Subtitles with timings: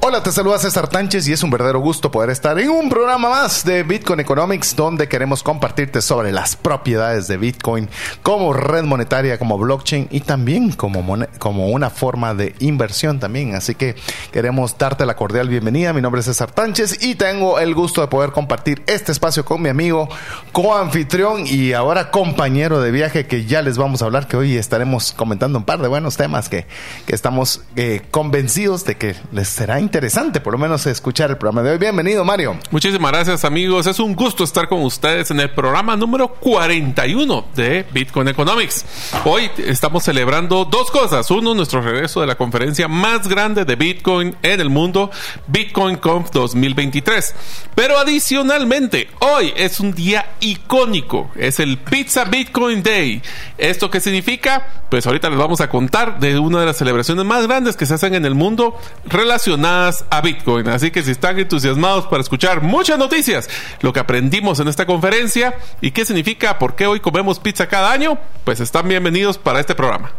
[0.00, 3.28] Hola, te saluda César Tánchez y es un verdadero gusto poder estar en un programa
[3.28, 7.90] más de Bitcoin Economics donde queremos compartirte sobre las propiedades de Bitcoin
[8.22, 11.04] como red monetaria, como blockchain y también como,
[11.38, 13.54] como una forma de inversión también.
[13.54, 13.96] Así que
[14.32, 15.92] queremos darte la cordial bienvenida.
[15.92, 19.60] Mi nombre es César Tánchez y tengo el gusto de poder compartir este espacio con
[19.60, 20.08] mi amigo,
[20.52, 25.12] coanfitrión y ahora compañero de viaje que ya les vamos a hablar, que hoy estaremos
[25.12, 26.66] comentando un par de buenos temas que,
[27.04, 31.60] que estamos eh, convencidos de que les será interesante, por lo menos, escuchar el programa
[31.60, 31.78] de hoy.
[31.78, 32.56] Bienvenido, Mario.
[32.70, 33.88] Muchísimas gracias, amigos.
[33.88, 38.84] Es un gusto estar con ustedes en el programa número 41 de Bitcoin Economics.
[39.24, 41.28] Hoy estamos celebrando dos cosas.
[41.32, 45.10] Uno, nuestro regreso de la conferencia más grande de Bitcoin en el mundo,
[45.48, 47.34] Bitcoin Conf 2023.
[47.74, 51.32] Pero adicionalmente, hoy es un día icónico.
[51.34, 53.20] Es el Pizza Bitcoin Day.
[53.58, 54.84] ¿Esto qué significa?
[54.88, 57.94] Pues ahorita les vamos a contar de una de las celebraciones más grandes que se
[57.94, 60.68] hacen en el mundo relacionadas a Bitcoin.
[60.68, 63.48] Así que si están entusiasmados para escuchar muchas noticias,
[63.80, 67.90] lo que aprendimos en esta conferencia y qué significa por qué hoy comemos pizza cada
[67.90, 70.10] año, pues están bienvenidos para este programa.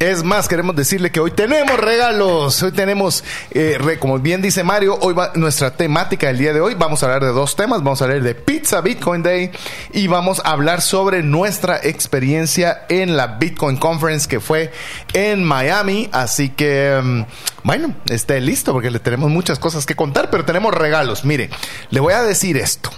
[0.00, 2.62] Es más, queremos decirle que hoy tenemos regalos.
[2.62, 6.72] Hoy tenemos, eh, como bien dice Mario, hoy va nuestra temática del día de hoy.
[6.72, 7.82] Vamos a hablar de dos temas.
[7.82, 9.50] Vamos a hablar de Pizza Bitcoin Day
[9.92, 14.72] y vamos a hablar sobre nuestra experiencia en la Bitcoin Conference que fue
[15.12, 16.08] en Miami.
[16.12, 17.24] Así que, mm,
[17.64, 21.26] bueno, esté listo porque le tenemos muchas cosas que contar, pero tenemos regalos.
[21.26, 21.50] Mire,
[21.90, 22.88] le voy a decir esto.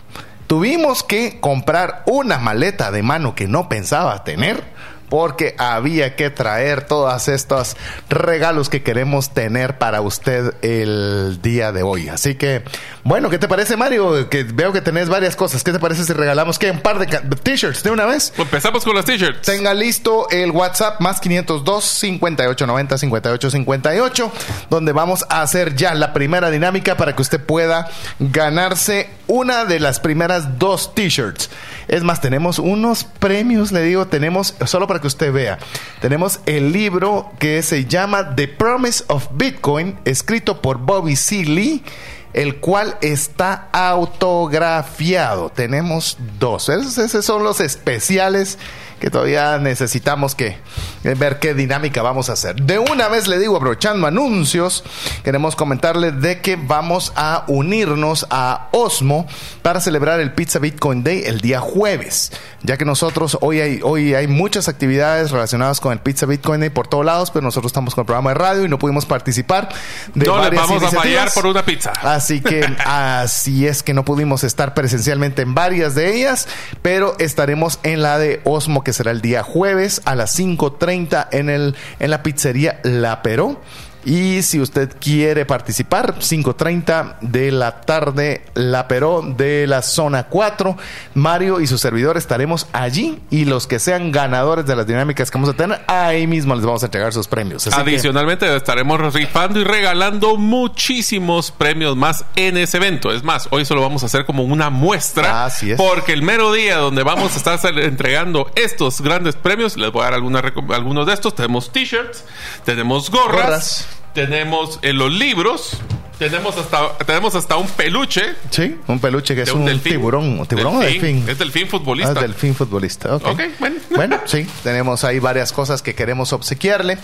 [0.47, 4.71] Tuvimos que comprar una maleta de mano que no pensaba tener
[5.12, 7.77] porque había que traer todos estos
[8.08, 12.08] regalos que queremos tener para usted el día de hoy.
[12.08, 12.64] Así que,
[13.05, 14.30] bueno, ¿qué te parece, Mario?
[14.30, 15.62] Que veo que tenés varias cosas.
[15.64, 18.33] ¿Qué te parece si regalamos que un par de t-shirts de una vez?
[18.34, 19.42] Pues empezamos con las t-shirts.
[19.42, 24.33] Tenga listo el WhatsApp más 502 5890 5858,
[24.70, 27.86] donde vamos a hacer ya la primera dinámica para que usted pueda
[28.18, 31.50] ganarse una de las primeras dos t-shirts.
[31.89, 35.58] Es más, tenemos unos premios, le digo, tenemos solo para que usted vea.
[36.01, 41.45] Tenemos el libro que se llama The Promise of Bitcoin, escrito por Bobby C.
[41.45, 41.85] Lee
[42.33, 45.51] el cual está autografiado.
[45.51, 46.68] Tenemos dos.
[46.70, 48.58] esos son los especiales
[49.02, 50.58] que todavía necesitamos que
[51.02, 52.55] eh, ver qué dinámica vamos a hacer.
[52.63, 54.85] De una vez le digo, aprovechando anuncios,
[55.24, 59.27] queremos comentarle de que vamos a unirnos a Osmo
[59.62, 62.30] para celebrar el Pizza Bitcoin Day el día jueves,
[62.62, 66.70] ya que nosotros hoy hay, hoy hay muchas actividades relacionadas con el Pizza Bitcoin Day
[66.70, 69.68] por todos lados, pero nosotros estamos con el programa de radio y no pudimos participar
[70.14, 71.91] de no les vamos a fallar por una pizza.
[72.02, 76.46] Así que así es que no pudimos estar presencialmente en varias de ellas,
[76.83, 81.51] pero estaremos en la de Osmo que será el día jueves a las 5.30 en,
[81.51, 83.61] el, en la pizzería La Peró.
[84.05, 90.77] Y si usted quiere participar, 5.30 de la tarde, la Peró de la zona 4,
[91.14, 95.39] Mario y su servidor estaremos allí y los que sean ganadores de las dinámicas que
[95.39, 97.67] vamos a tener, ahí mismo les vamos a entregar sus premios.
[97.68, 103.12] Adicionalmente estaremos rifando y regalando muchísimos premios más en ese evento.
[103.12, 105.45] Es más, hoy solo vamos a hacer como una muestra.
[105.45, 105.77] Así es.
[105.77, 110.05] Porque el mero día donde vamos a estar entregando estos grandes premios, les voy a
[110.11, 111.35] dar algunos de estos.
[111.35, 112.24] Tenemos t-shirts,
[112.64, 115.79] tenemos gorras tenemos en los libros,
[116.19, 118.23] tenemos hasta, tenemos hasta un peluche.
[118.51, 120.47] Sí, un peluche que es un, tiburón.
[120.47, 121.29] ¿Tiburón delfín, o delfín?
[121.29, 122.14] Es delfín futbolista.
[122.17, 123.17] Ah, delfín futbolista.
[123.17, 123.77] Ok, okay bueno.
[123.91, 124.20] bueno.
[124.27, 126.98] sí, tenemos ahí varias cosas que queremos obsequiarle.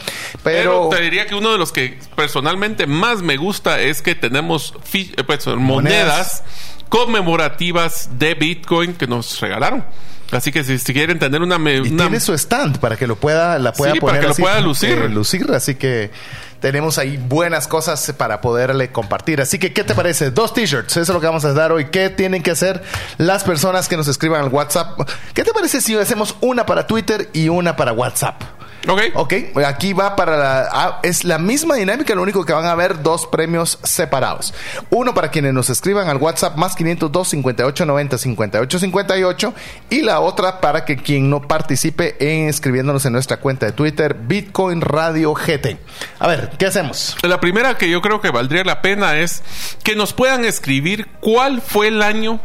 [0.44, 0.88] Pero...
[0.88, 5.25] te diría que uno de los que personalmente más me gusta es que tenemos eh,
[5.26, 6.44] pues, monedas
[6.88, 9.84] conmemorativas de Bitcoin que nos regalaron.
[10.31, 13.73] Así que si, quieren tener una, y tiene su stand para que lo pueda la
[13.73, 14.91] pueda sí, para que lo pueda lucir.
[14.91, 16.11] Eh, lucir, así que
[16.60, 19.40] tenemos ahí buenas cosas para poderle compartir.
[19.40, 20.31] Así que, ¿qué te parece?
[20.31, 21.87] Dos t-shirts, eso es lo que vamos a dar hoy.
[21.87, 22.82] ¿Qué tienen que hacer
[23.19, 25.00] las personas que nos escriban al WhatsApp?
[25.34, 28.57] ¿Qué te parece si hacemos una para Twitter y una para WhatsApp?
[28.86, 29.02] Ok.
[29.14, 29.34] Ok,
[29.66, 30.69] aquí va para la...
[30.70, 34.54] ah, es la misma dinámica, lo único que van a haber dos premios separados.
[34.90, 39.54] Uno para quienes nos escriban al WhatsApp más 502 58 90 58 58
[39.90, 44.14] y la otra para que quien no participe en escribiéndonos en nuestra cuenta de Twitter
[44.14, 45.78] Bitcoin Radio GT.
[46.20, 47.16] A ver, ¿qué hacemos?
[47.22, 49.42] La primera que yo creo que valdría la pena es
[49.82, 52.40] que nos puedan escribir cuál fue el año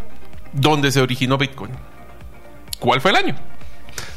[0.52, 1.72] donde se originó Bitcoin.
[2.80, 3.36] ¿Cuál fue el año?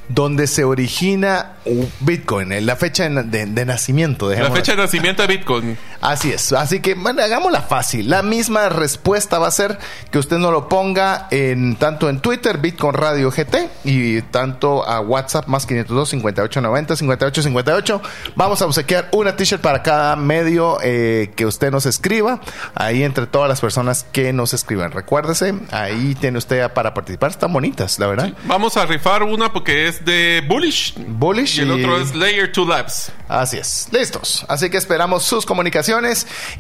[0.08, 1.54] Donde se origina
[2.00, 4.30] Bitcoin, la fecha de, de- de nacimiento.
[4.30, 5.76] La fecha de nacimiento de Bitcoin.
[6.00, 6.52] Así es.
[6.52, 8.08] Así que bueno, hagámosla fácil.
[8.10, 9.78] La misma respuesta va a ser
[10.10, 15.00] que usted no lo ponga en tanto en Twitter, Bitcoin Radio GT, y tanto a
[15.00, 18.02] WhatsApp más 502 5890 5858.
[18.34, 22.40] Vamos a obsequiar una t-shirt para cada medio eh, que usted nos escriba.
[22.74, 24.92] Ahí entre todas las personas que nos escriban.
[24.92, 27.30] Recuérdese, ahí tiene usted para participar.
[27.30, 28.32] Están bonitas, la verdad.
[28.44, 30.94] Vamos a rifar una porque es de Bullish.
[31.06, 33.12] Bullish Y el y- otro es Layer 2 Labs.
[33.28, 34.44] Así es, listos.
[34.48, 35.85] Así que esperamos sus comunicaciones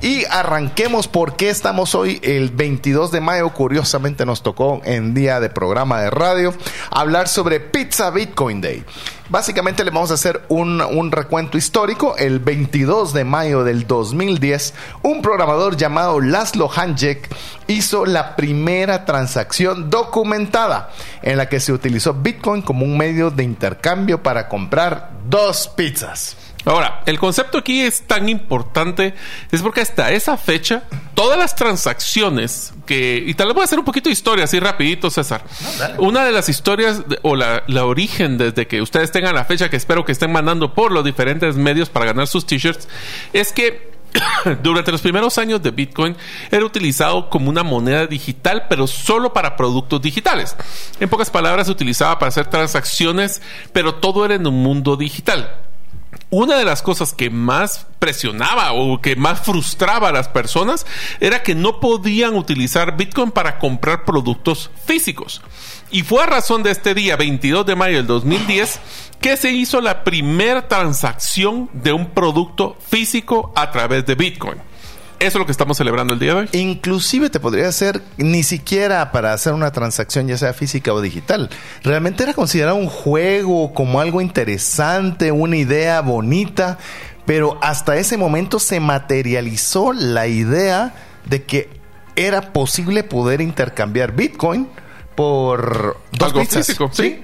[0.02, 3.48] y arranquemos porque estamos hoy el 22 de mayo.
[3.50, 6.54] Curiosamente nos tocó en día de programa de radio
[6.92, 8.84] hablar sobre Pizza Bitcoin Day.
[9.28, 12.14] Básicamente le vamos a hacer un, un recuento histórico.
[12.16, 17.28] El 22 de mayo del 2010, un programador llamado Laszlo Hanjek
[17.66, 20.90] hizo la primera transacción documentada
[21.22, 26.45] en la que se utilizó Bitcoin como un medio de intercambio para comprar dos pizzas.
[26.66, 29.14] Ahora, el concepto aquí es tan importante,
[29.52, 30.82] es porque hasta esa fecha,
[31.14, 33.22] todas las transacciones que...
[33.24, 35.44] Y tal vez voy a hacer un poquito de historia, así rapidito, César.
[35.98, 39.70] Una de las historias, de- o la, la origen desde que ustedes tengan la fecha,
[39.70, 42.88] que espero que estén mandando por los diferentes medios para ganar sus t-shirts,
[43.32, 43.94] es que
[44.62, 46.16] durante los primeros años de Bitcoin
[46.50, 50.56] era utilizado como una moneda digital, pero solo para productos digitales.
[50.98, 53.40] En pocas palabras, se utilizaba para hacer transacciones,
[53.72, 55.60] pero todo era en un mundo digital
[56.30, 60.86] una de las cosas que más presionaba o que más frustraba a las personas
[61.20, 65.42] era que no podían utilizar Bitcoin para comprar productos físicos.
[65.90, 68.80] Y fue a razón de este día, 22 de mayo del 2010,
[69.20, 74.60] que se hizo la primera transacción de un producto físico a través de Bitcoin.
[75.18, 76.48] Eso es lo que estamos celebrando el día de hoy.
[76.52, 81.48] Inclusive te podría hacer ni siquiera para hacer una transacción ya sea física o digital.
[81.82, 86.78] Realmente era considerado un juego, como algo interesante, una idea bonita,
[87.24, 91.70] pero hasta ese momento se materializó la idea de que
[92.14, 94.68] era posible poder intercambiar Bitcoin
[95.14, 96.66] por dos Algo pizzas.
[96.66, 97.22] físico, sí.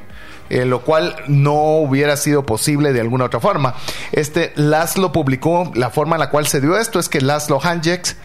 [0.52, 3.74] Eh, lo cual no hubiera sido posible de alguna otra forma.
[4.12, 8.16] Este Laszlo publicó la forma en la cual se dio esto es que Laszlo Hanjex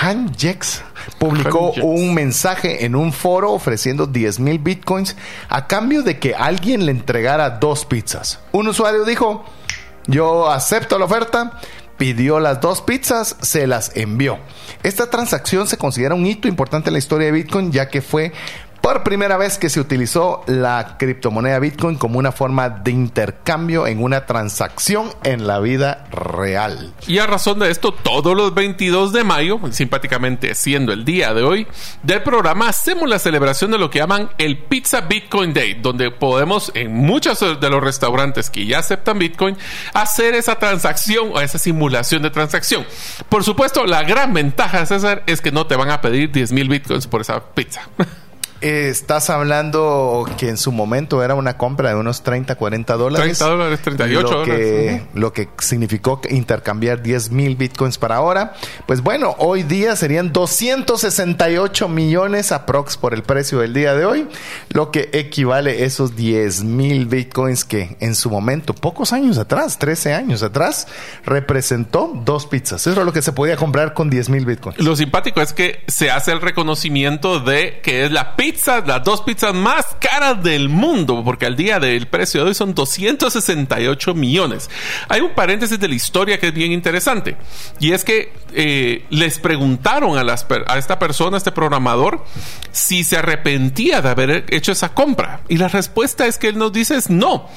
[0.00, 0.82] Hanjex
[1.20, 5.14] publicó un mensaje en un foro ofreciendo 10 mil bitcoins
[5.48, 8.40] a cambio de que alguien le entregara dos pizzas.
[8.50, 9.44] Un usuario dijo,
[10.08, 11.60] yo acepto la oferta,
[11.96, 14.38] pidió las dos pizzas, se las envió.
[14.82, 18.32] Esta transacción se considera un hito importante en la historia de Bitcoin ya que fue
[18.80, 24.02] por primera vez que se utilizó la criptomoneda Bitcoin como una forma de intercambio en
[24.02, 26.92] una transacción en la vida real.
[27.06, 31.42] Y a razón de esto, todos los 22 de mayo, simpáticamente siendo el día de
[31.42, 31.66] hoy
[32.02, 36.72] del programa, hacemos la celebración de lo que llaman el Pizza Bitcoin Day, donde podemos
[36.74, 39.56] en muchos de los restaurantes que ya aceptan Bitcoin
[39.94, 42.84] hacer esa transacción o esa simulación de transacción.
[43.28, 46.68] Por supuesto, la gran ventaja, César, es que no te van a pedir 10 mil
[46.68, 47.88] Bitcoins por esa pizza.
[48.60, 53.38] Eh, Estás hablando que en su momento era una compra de unos 30, 40 dólares.
[53.38, 55.02] 30 dólares, 38 lo que, dólares.
[55.14, 58.54] Lo que significó que intercambiar 10 mil bitcoins para ahora.
[58.86, 64.26] Pues bueno, hoy día serían 268 millones aprox por el precio del día de hoy,
[64.70, 69.78] lo que equivale a esos 10 mil bitcoins que en su momento, pocos años atrás,
[69.78, 70.88] 13 años atrás,
[71.24, 72.86] representó dos pizzas.
[72.86, 74.78] Eso es lo que se podía comprar con 10 mil bitcoins.
[74.78, 78.47] Lo simpático es que se hace el reconocimiento de que es la pizza,
[78.86, 82.74] las dos pizzas más caras del mundo, porque al día del precio de hoy son
[82.74, 84.70] 268 millones.
[85.08, 87.36] Hay un paréntesis de la historia que es bien interesante,
[87.80, 92.24] y es que eh, les preguntaron a, esta persona, a este programador,
[92.72, 95.40] si se arrepentía de haber hecho esa compra.
[95.48, 97.48] Y la respuesta es que él nos dice es no.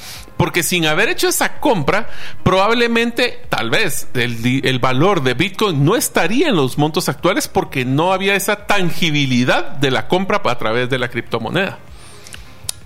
[0.42, 2.10] Porque sin haber hecho esa compra,
[2.42, 8.12] probablemente, tal vez, el, valor de Bitcoin no estaría en los montos actuales porque no
[8.12, 11.78] había esa tangibilidad de la compra a través de la criptomoneda.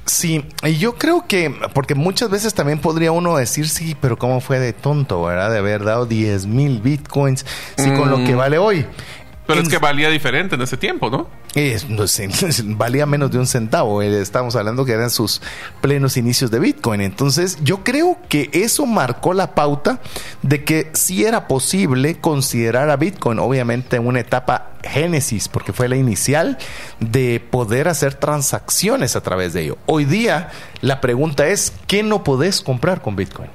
[0.04, 4.42] Sí, y yo creo que, porque muchas veces también podría uno decir, sí, pero ¿cómo
[4.42, 5.50] fue de tonto, verdad?
[5.50, 7.46] De haber dado 10 mil bitcoins,
[7.78, 8.86] sí, con lo que vale hoy.
[9.48, 11.30] Pero En- es que valía diferente en ese tiempo, ¿no?
[11.56, 12.30] Es, no sé,
[12.66, 14.02] valía menos de un centavo.
[14.02, 15.42] Eh, Estamos hablando que eran sus
[15.80, 17.00] plenos inicios de Bitcoin.
[17.00, 20.02] Entonces, yo creo que eso marcó la pauta
[20.42, 25.88] de que sí era posible considerar a Bitcoin, obviamente en una etapa génesis, porque fue
[25.88, 26.58] la inicial
[27.00, 29.78] de poder hacer transacciones a través de ello.
[29.86, 30.50] Hoy día,
[30.82, 33.50] la pregunta es: ¿qué no podés comprar con Bitcoin?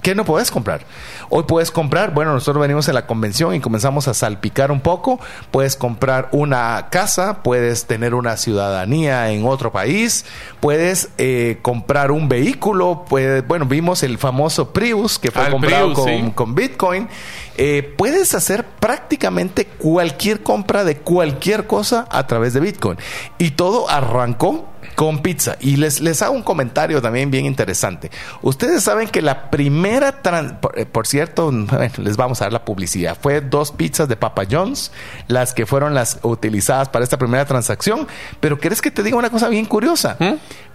[0.00, 0.86] ¿Qué no puedes comprar?
[1.28, 5.20] Hoy puedes comprar, bueno, nosotros venimos en la convención y comenzamos a salpicar un poco.
[5.50, 10.24] Puedes comprar una casa, puedes tener una ciudadanía en otro país,
[10.60, 13.04] puedes eh, comprar un vehículo.
[13.08, 16.32] Puedes, bueno, vimos el famoso Prius que fue Ah, comprado Prius, con, sí.
[16.34, 17.08] con Bitcoin.
[17.56, 22.98] Eh, puedes hacer prácticamente cualquier compra de cualquier cosa a través de Bitcoin.
[23.38, 24.66] Y todo arrancó
[25.00, 25.56] con pizza.
[25.60, 28.10] Y les, les hago un comentario también bien interesante.
[28.42, 32.52] Ustedes saben que la primera, tran- por, eh, por cierto, bueno, les vamos a dar
[32.52, 33.16] la publicidad.
[33.18, 34.92] Fue dos pizzas de Papa John's,
[35.26, 38.06] las que fueron las utilizadas para esta primera transacción.
[38.40, 40.18] Pero ¿querés que te diga una cosa bien curiosa?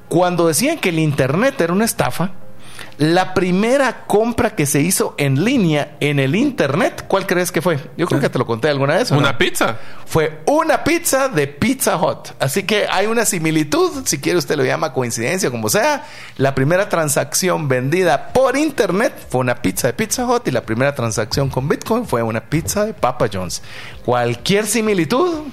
[0.10, 2.32] Cuando decían que el Internet era una estafa,
[2.98, 7.78] la primera compra que se hizo en línea en el internet, ¿cuál crees que fue?
[7.98, 9.12] Yo creo que te lo conté alguna vez.
[9.12, 9.22] ¿o no?
[9.22, 9.78] Una pizza.
[10.06, 12.30] Fue una pizza de Pizza Hut.
[12.40, 16.06] Así que hay una similitud, si quiere usted lo llama coincidencia, como sea.
[16.38, 20.96] La primera transacción vendida por internet fue una pizza de Pizza Hut y la primera
[20.96, 23.62] transacción con Bitcoin fue una pizza de Papa John's.
[24.06, 25.44] Cualquier similitud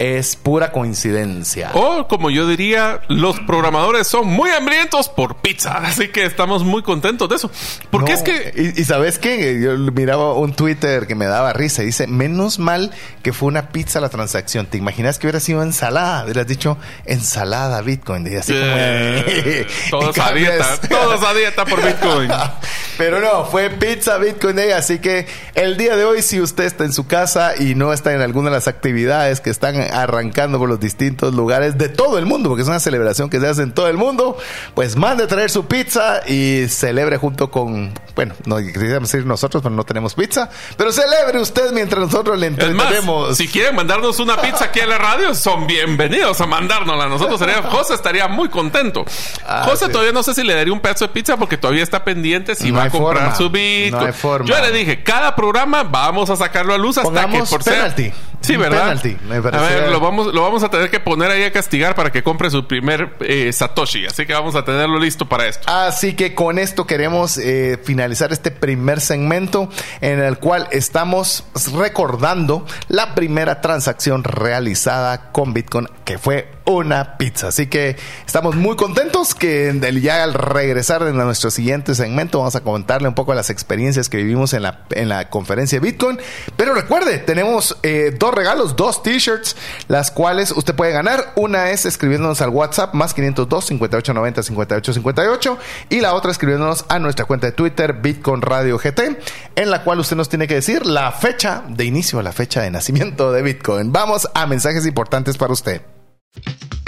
[0.00, 1.72] es pura coincidencia.
[1.74, 5.76] O como yo diría, los programadores son muy hambrientos por pizza.
[5.84, 7.50] Así que estamos muy contentos de eso.
[7.90, 9.60] Porque No, es que Y, y sabes qué?
[9.62, 11.82] Yo miraba un Twitter que me daba risa.
[11.82, 12.92] Dice, menos mal
[13.22, 14.64] que fue una pizza la transacción.
[14.64, 16.24] ¿Te imaginas que hubiera sido ensalada?
[16.24, 18.26] Hubieras dicho ensalada Bitcoin.
[18.26, 18.64] Y así como...
[18.66, 22.30] Eh, todos a dieta, todos a dieta por Bitcoin.
[22.96, 24.70] Pero no, fue pizza Bitcoin Day.
[24.70, 28.14] Así que el día de hoy, si usted está en su casa y no está
[28.14, 32.26] en alguna de las actividades que están arrancando por los distintos lugares de todo el
[32.26, 34.36] mundo, porque es una celebración que se hace en todo el mundo,
[34.74, 39.62] pues mande a traer su pizza y celebre junto con, bueno, no queríamos decir nosotros,
[39.62, 43.36] pero no tenemos pizza, pero celebre usted mientras nosotros le Es más, entretenemos.
[43.36, 47.08] si quieren mandarnos una pizza aquí a la radio, son bienvenidos a mandárnosla.
[47.08, 49.04] Nosotros sería, José estaría muy contento.
[49.46, 49.92] Ah, José sí.
[49.92, 52.70] todavía no sé si le daría un pedazo de pizza porque todavía está pendiente si
[52.70, 53.34] No va a comprar forma.
[53.36, 53.90] su Bitcoin.
[53.90, 54.46] No hay forma.
[54.48, 57.74] Yo le dije, cada programa vamos a sacarlo a luz hasta Pongamos que por ser-
[57.74, 58.12] penalty.
[58.40, 58.82] Sí, ¿verdad?
[58.82, 61.94] penalty, me a ver, lo vamos, lo vamos a tener que poner ahí a castigar
[61.94, 64.06] para que compre su primer eh, Satoshi.
[64.06, 65.70] Así que vamos a tenerlo listo para esto.
[65.70, 69.68] Así que con esto queremos eh, finalizar este primer segmento
[70.00, 71.44] en el cual estamos
[71.76, 77.48] recordando la primera transacción realizada con Bitcoin que fue una pizza.
[77.48, 82.62] Así que estamos muy contentos que ya al regresar en nuestro siguiente segmento vamos a
[82.62, 86.18] comentarle un poco las experiencias que vivimos en la, en la conferencia de Bitcoin.
[86.56, 89.56] Pero recuerde, tenemos eh, dos regalos, dos t-shirts,
[89.88, 91.32] las cuales usted puede ganar.
[91.36, 95.58] Una es escribiéndonos al WhatsApp más 502 5890 5858
[95.90, 99.18] y la otra escribiéndonos a nuestra cuenta de Twitter Bitcoin Radio GT,
[99.56, 102.70] en la cual usted nos tiene que decir la fecha de inicio, la fecha de
[102.70, 103.92] nacimiento de Bitcoin.
[103.92, 105.82] Vamos a mensajes importantes para usted.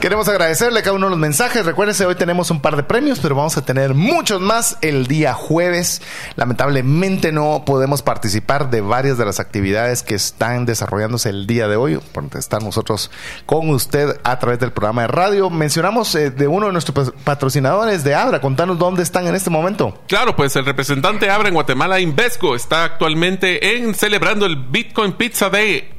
[0.00, 1.66] Queremos agradecerle cada uno de los mensajes.
[1.66, 5.34] Recuérdense, hoy tenemos un par de premios, pero vamos a tener muchos más el día
[5.34, 6.00] jueves.
[6.36, 11.76] Lamentablemente no podemos participar de varias de las actividades que están desarrollándose el día de
[11.76, 13.10] hoy, por estar nosotros
[13.44, 15.50] con usted a través del programa de radio.
[15.50, 18.40] Mencionamos eh, de uno de nuestros patrocinadores de Abra.
[18.40, 20.00] Contanos dónde están en este momento.
[20.06, 25.50] Claro, pues el representante Abra en Guatemala, Invesco, está actualmente en celebrando el Bitcoin Pizza
[25.50, 25.90] Day.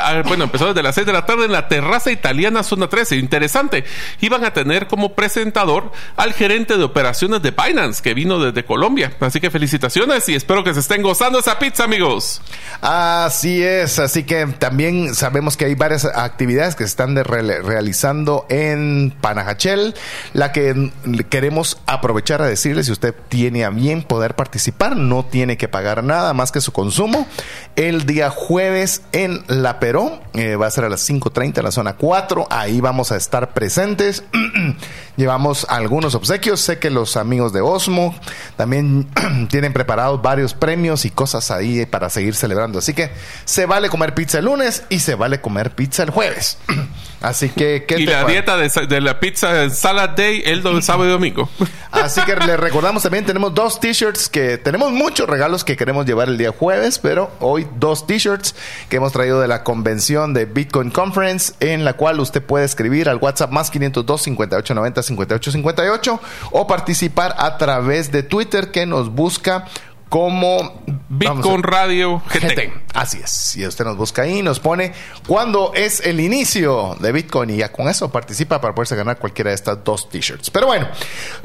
[0.00, 3.25] Ah, bueno, empezó desde las 6 de la tarde en la terraza italiana zona 13.
[3.26, 3.84] Interesante.
[4.20, 9.12] Iban a tener como presentador al gerente de operaciones de Binance, que vino desde Colombia.
[9.20, 12.40] Así que felicitaciones y espero que se estén gozando esa pizza, amigos.
[12.80, 19.12] Así es, así que también sabemos que hay varias actividades que se están realizando en
[19.20, 19.94] Panajachel,
[20.32, 20.92] la que
[21.28, 26.04] queremos aprovechar a decirle si usted tiene a bien poder participar, no tiene que pagar
[26.04, 27.26] nada más que su consumo.
[27.74, 31.72] El día jueves en La Perón, eh, va a ser a las 5.30 en la
[31.72, 34.24] zona 4, ahí vamos a estar presentes.
[35.16, 38.14] Llevamos algunos obsequios, sé que los amigos de Osmo
[38.56, 39.08] también
[39.50, 42.78] tienen preparados varios premios y cosas ahí para seguir celebrando.
[42.78, 43.10] Así que
[43.44, 46.58] se vale comer pizza el lunes y se vale comer pizza el jueves.
[47.26, 47.84] Así que...
[47.86, 51.48] ¿qué y la dieta de, la pizza Salad Day el sábado y domingo.
[51.90, 56.28] Así que le recordamos también, tenemos dos t-shirts que tenemos muchos regalos que queremos llevar
[56.28, 58.54] el día jueves, pero hoy dos t-shirts
[58.88, 63.08] que hemos traído de la convención de Bitcoin Conference, en la cual usted puede escribir
[63.08, 66.20] al WhatsApp más 502 5890 5858
[66.52, 69.64] o participar a través de Twitter que nos busca
[70.08, 72.72] como Bitcoin Radio GT.
[72.96, 73.54] Así es.
[73.56, 74.92] Y usted nos busca ahí y nos pone
[75.26, 79.50] cuándo es el inicio de Bitcoin y ya con eso participa para poderse ganar cualquiera
[79.50, 80.48] de estas dos t-shirts.
[80.48, 80.88] Pero bueno,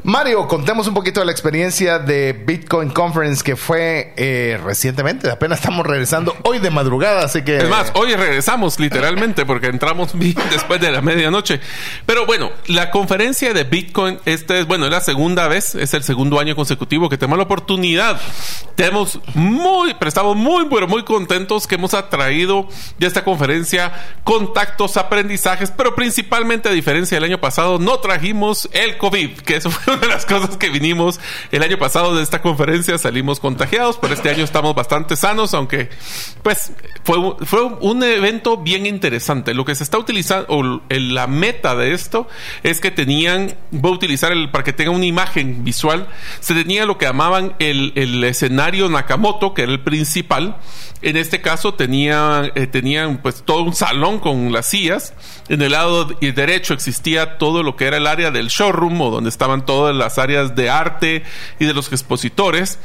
[0.02, 5.30] Mario, contemos un poquito de la experiencia de Bitcoin Conference que fue eh, recientemente.
[5.30, 7.58] Apenas estamos regresando hoy de madrugada, así que...
[7.58, 10.12] Es más, hoy regresamos literalmente porque entramos
[10.50, 11.60] después de la medianoche.
[12.06, 16.02] Pero bueno, la conferencia de Bitcoin, esta es, bueno, es la segunda vez, es el
[16.02, 18.18] segundo año consecutivo que tenemos la oportunidad
[18.74, 22.68] tenemos muy, pero estamos muy, pero muy contentos que hemos atraído
[22.98, 23.92] de esta conferencia
[24.24, 29.70] contactos, aprendizajes, pero principalmente a diferencia del año pasado, no trajimos el COVID, que eso
[29.70, 31.20] fue una de las cosas que vinimos
[31.50, 35.90] el año pasado de esta conferencia, salimos contagiados, pero este año estamos bastante sanos, aunque
[36.42, 36.72] pues
[37.04, 39.54] fue, fue un evento bien interesante.
[39.54, 42.28] Lo que se está utilizando, o la meta de esto
[42.62, 46.08] es que tenían, voy a utilizar el, para que tenga una imagen visual,
[46.40, 50.56] se tenía lo que llamaban el, el escenario Nakamoto, que era el principal.
[51.02, 55.14] En este caso tenía, eh, tenían pues todo un salón con las sillas.
[55.48, 59.28] En el lado derecho existía todo lo que era el área del showroom o donde
[59.28, 61.24] estaban todas las áreas de arte
[61.58, 62.78] y de los expositores.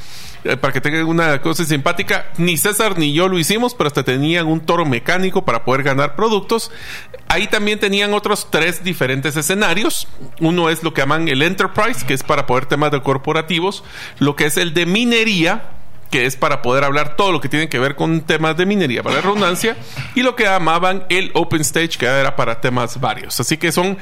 [0.43, 4.03] Eh, para que tengan una cosa simpática, ni César ni yo lo hicimos, pero hasta
[4.03, 6.71] tenían un toro mecánico para poder ganar productos.
[7.27, 10.07] Ahí también tenían otros tres diferentes escenarios.
[10.39, 13.83] Uno es lo que llaman el Enterprise, que es para poder temas de corporativos.
[14.19, 15.71] Lo que es el de minería,
[16.09, 19.03] que es para poder hablar todo lo que tiene que ver con temas de minería,
[19.03, 19.75] para redundancia,
[20.15, 23.39] y lo que llamaban el Open Stage, que era para temas varios.
[23.39, 23.97] Así que son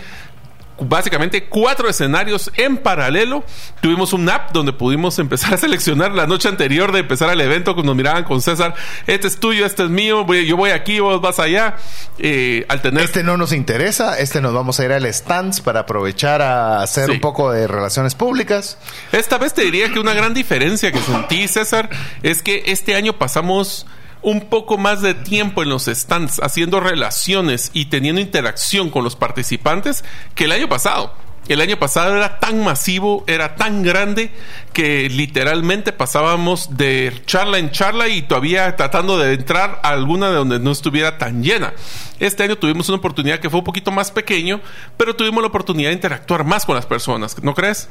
[0.79, 3.43] básicamente cuatro escenarios en paralelo.
[3.81, 7.73] Tuvimos un app donde pudimos empezar a seleccionar la noche anterior de empezar el evento,
[7.73, 8.75] cuando nos miraban con César,
[9.07, 11.75] este es tuyo, este es mío, yo voy aquí, vos vas allá.
[12.17, 13.03] Eh, al tener...
[13.03, 17.09] Este no nos interesa, este nos vamos a ir al stands para aprovechar a hacer
[17.09, 18.77] un poco de relaciones públicas.
[19.11, 21.89] Esta vez te diría que una gran diferencia que sentí, César,
[22.23, 23.85] es que este año pasamos
[24.25, 29.15] un poco más de tiempo en los stands haciendo relaciones y teniendo interacción con los
[29.15, 31.13] participantes que el año pasado.
[31.47, 34.31] El año pasado era tan masivo, era tan grande
[34.73, 40.35] que literalmente pasábamos de charla en charla y todavía tratando de entrar a alguna de
[40.35, 41.73] donde no estuviera tan llena.
[42.19, 44.61] Este año tuvimos una oportunidad que fue un poquito más pequeño,
[44.95, 47.89] pero tuvimos la oportunidad de interactuar más con las personas, ¿no crees?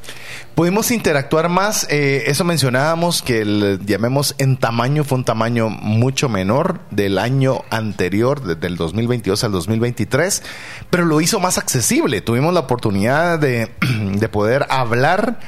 [0.54, 6.30] Pudimos interactuar más, eh, eso mencionábamos que el, llamemos en tamaño fue un tamaño mucho
[6.30, 10.42] menor del año anterior, desde el 2022 al 2023,
[10.88, 12.22] pero lo hizo más accesible.
[12.22, 13.70] Tuvimos la oportunidad de,
[14.18, 15.38] de poder hablar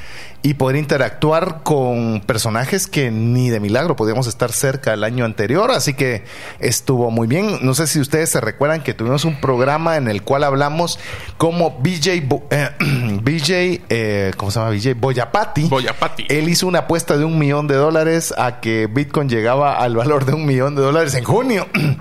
[0.43, 5.71] y poder interactuar con personajes que ni de milagro podíamos estar cerca el año anterior,
[5.71, 6.23] así que
[6.59, 7.59] estuvo muy bien.
[7.63, 10.99] No sé si ustedes se recuerdan que tuvimos un programa en el cual hablamos
[11.37, 12.69] como BJ, eh,
[13.21, 14.71] BJ eh, ¿cómo se llama?
[14.71, 15.63] BJ Boyapati.
[15.63, 16.27] Boyapati.
[16.29, 20.25] Él hizo una apuesta de un millón de dólares a que Bitcoin llegaba al valor
[20.25, 21.67] de un millón de dólares en junio.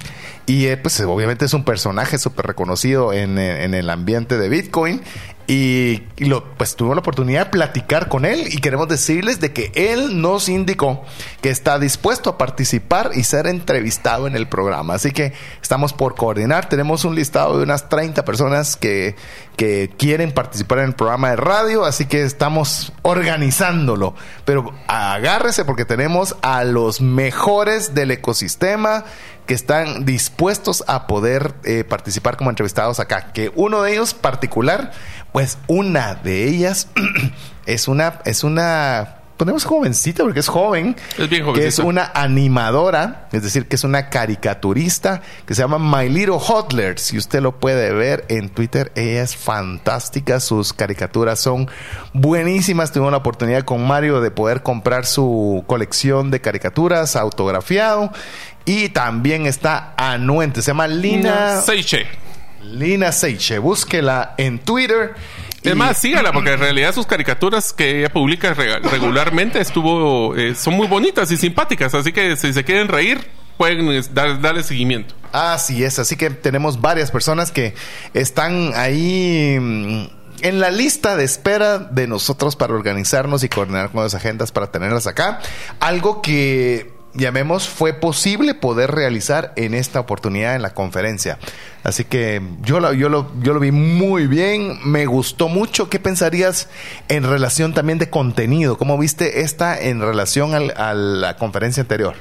[0.49, 5.03] Y eh, pues obviamente es un personaje súper reconocido en, en, el ambiente de Bitcoin.
[5.49, 9.71] Y, lo, pues tuvimos la oportunidad de platicar con él y queremos decirles de que
[9.75, 11.05] él nos indicó
[11.41, 14.95] que está dispuesto a participar y ser entrevistado en el programa.
[14.95, 15.33] Así que
[15.63, 16.69] estamos por coordinar.
[16.69, 19.15] Tenemos un listado de unas 30 personas que,
[19.57, 24.15] que quieren participar en el programa de radio, así que estamos organizándolo.
[24.45, 29.05] Pero agárrese porque tenemos a los mejores del ecosistema
[29.47, 33.33] que están dispuestos a poder eh, participar como entrevistados acá.
[33.33, 34.93] Que uno de ellos particular,
[35.37, 36.89] pues una de ellas
[37.67, 40.97] es una, es una ponemos jovencita porque es joven.
[41.19, 41.85] Es bien Que es jovencita.
[41.85, 46.99] una animadora, es decir, que es una caricaturista que se llama My Little Hodler.
[46.99, 50.41] Si usted lo puede ver en Twitter, ella es fantástica.
[50.41, 51.69] Sus caricaturas son
[52.15, 52.91] buenísimas.
[52.93, 58.11] Tuve la oportunidad con Mario de poder comprar su colección de caricaturas autografiado.
[58.65, 60.63] Y también está anuente.
[60.63, 62.07] Se llama Lina, Seiche.
[62.73, 63.59] Lina Seiche.
[63.59, 65.15] Búsquela en Twitter.
[65.63, 68.55] Es Y- más, sígala, porque en realidad sus caricaturas que ella publica
[68.91, 71.95] regularmente estuvo, eh, son muy bonitas y simpáticas.
[71.95, 73.27] Así que si se quieren reír,
[73.57, 75.15] pueden dar- darle seguimiento.
[75.33, 77.75] Así es, así que tenemos varias personas que
[78.15, 80.07] están ahí mm,
[80.43, 84.71] en la lista de espera de nosotros para organizarnos y coordinar con las agendas para
[84.71, 85.41] tenerlas acá.
[85.81, 91.39] Algo que llamemos fue posible poder realizar en esta oportunidad en la conferencia.
[91.85, 95.89] Así que yo lo, yo lo, yo lo vi muy bien, me gustó mucho.
[95.89, 96.69] ¿Qué pensarías
[97.09, 98.77] en relación también de contenido?
[98.77, 102.15] ¿Cómo viste esta en relación al- a la conferencia anterior?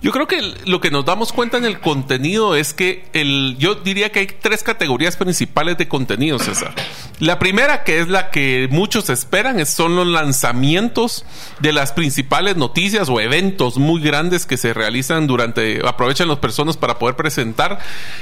[0.00, 3.74] Yo creo que lo que nos damos cuenta en el contenido es que el, yo
[3.74, 6.72] diría que hay tres categorías principales de contenido, César.
[7.20, 11.24] La primera, que es la que muchos esperan, es- son los lanzamientos
[11.60, 16.76] de las principales noticias o eventos muy grandes que se realizan durante, aprovechan las personas
[16.78, 17.78] para poder presentar.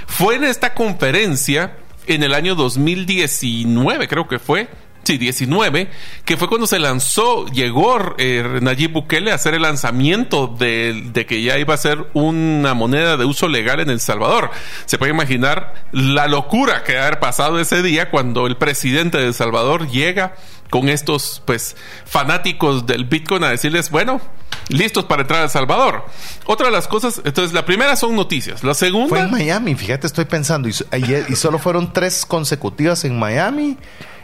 [0.06, 1.76] Fue en esta conferencia
[2.08, 4.68] en el año 2019, creo que fue,
[5.08, 5.88] Sí, 19,
[6.26, 11.24] que fue cuando se lanzó, llegó eh, Nayib Bukele a hacer el lanzamiento de, de
[11.24, 14.50] que ya iba a ser una moneda de uso legal en El Salvador.
[14.84, 19.28] Se puede imaginar la locura que ha haber pasado ese día cuando el presidente de
[19.28, 20.34] El Salvador llega
[20.68, 24.20] con estos pues fanáticos del Bitcoin a decirles, bueno,
[24.68, 26.04] listos para entrar a El Salvador.
[26.44, 29.08] Otra de las cosas, entonces la primera son noticias, la segunda...
[29.08, 33.78] Fue en Miami, fíjate, estoy pensando, y solo fueron tres consecutivas en Miami.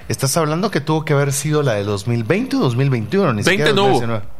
[0.08, 3.72] Estás hablando que tuvo que haber sido la de 2020 o 2021, ni 20 siquiera
[3.72, 3.90] no hubo.
[4.00, 4.34] 2019.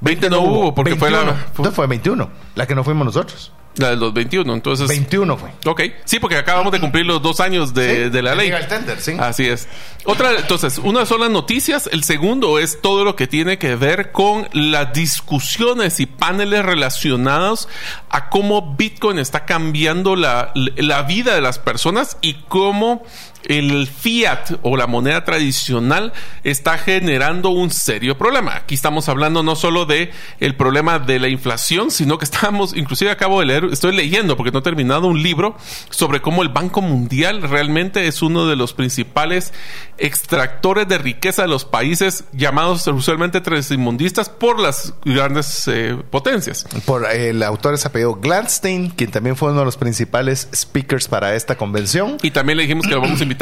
[0.00, 1.32] 20 no hubo porque fue 21.
[1.32, 3.52] la, fue Entonces fue 21, la que no fuimos nosotros.
[3.76, 4.86] la del 21, entonces...
[4.86, 5.50] 21 fue.
[5.64, 8.46] Ok, sí, porque acabamos de cumplir los dos años de, Sí, de la de ley.
[8.48, 9.16] legal tender, sí.
[9.18, 9.66] Así es.
[10.04, 14.12] Otra, entonces, una son las noticias, el segundo es todo lo que tiene que ver
[14.12, 17.68] con las discusiones y paneles relacionados
[18.10, 23.02] a cómo Bitcoin está cambiando la, la vida de las personas y cómo
[23.48, 28.56] el fiat o la moneda tradicional está generando un serio problema.
[28.56, 33.10] Aquí estamos hablando no solo de el problema de la inflación, sino que estamos, inclusive
[33.10, 35.56] acabo de leer, estoy leyendo porque no he terminado un libro
[35.90, 39.52] sobre cómo el Banco Mundial realmente es uno de los principales
[39.98, 46.66] extractores de riqueza de los países llamados usualmente tercermundistas por las grandes eh, potencias.
[46.84, 51.34] Por el autor es apellido Gladstein, quien también fue uno de los principales speakers para
[51.34, 52.16] esta convención.
[52.22, 53.33] Y también le dijimos que lo vamos a invitar.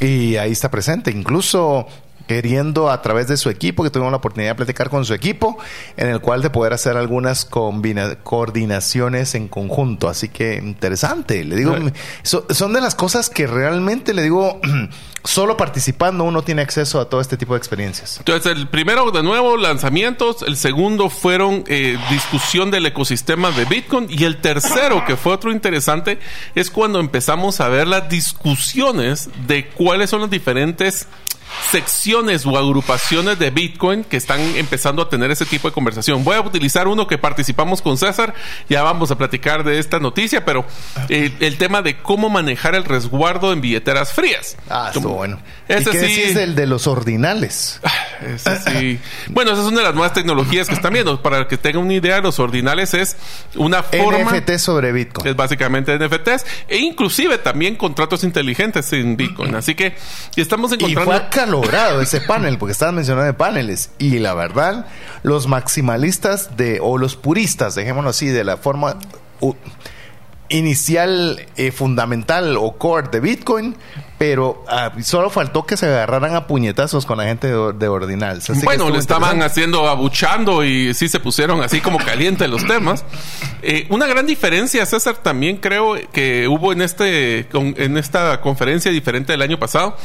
[0.00, 1.86] Y ahí está presente, incluso
[2.26, 5.58] queriendo a través de su equipo, que tuvimos la oportunidad de platicar con su equipo,
[5.96, 7.44] en el cual de poder hacer algunas
[8.22, 10.08] coordinaciones en conjunto.
[10.08, 11.76] Así que interesante, le digo,
[12.22, 14.60] so- son de las cosas que realmente le digo,
[15.24, 18.18] solo participando uno tiene acceso a todo este tipo de experiencias.
[18.18, 20.42] Entonces, el primero, de nuevo, lanzamientos.
[20.42, 24.06] El segundo fueron eh, discusión del ecosistema de Bitcoin.
[24.10, 26.18] Y el tercero, que fue otro interesante,
[26.54, 31.06] es cuando empezamos a ver las discusiones de cuáles son las diferentes
[31.70, 36.24] secciones o agrupaciones de Bitcoin que están empezando a tener ese tipo de conversación.
[36.24, 38.34] Voy a utilizar uno que participamos con César,
[38.68, 40.64] ya vamos a platicar de esta noticia, pero
[41.08, 44.56] eh, el tema de cómo manejar el resguardo en billeteras frías.
[44.68, 45.38] Ah, bueno.
[45.68, 47.80] Ese ¿Y qué sí- decís del de los ordinales?
[48.26, 49.00] ese sí.
[49.28, 51.22] Bueno, esa es una de las nuevas tecnologías que están viendo.
[51.22, 53.16] Para que tengan una idea, los ordinales es
[53.56, 54.30] una forma...
[54.32, 55.28] NFT sobre Bitcoin.
[55.28, 59.54] Es básicamente NFTs e inclusive también contratos inteligentes en Bitcoin.
[59.54, 59.94] Así que
[60.36, 61.04] estamos Y encontrando...
[61.04, 63.90] fue acalorado ese panel, porque estaban mencionando de paneles.
[63.98, 64.86] Y la verdad,
[65.22, 68.96] los maximalistas de, o los puristas, dejémoslo así, de la forma
[70.52, 73.76] inicial, eh, fundamental o core de Bitcoin,
[74.18, 78.48] pero ah, solo faltó que se agarraran a puñetazos con la gente de, de Ordinals.
[78.50, 82.64] Así que bueno, le estaban haciendo abuchando y sí se pusieron así como calientes los
[82.66, 83.04] temas.
[83.62, 88.92] Eh, una gran diferencia, César, también creo que hubo en este con- en esta conferencia
[88.92, 89.96] diferente del año pasado,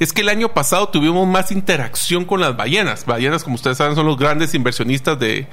[0.00, 3.04] es que el año pasado tuvimos más interacción con las ballenas.
[3.04, 5.46] Ballenas, como ustedes saben, son los grandes inversionistas de,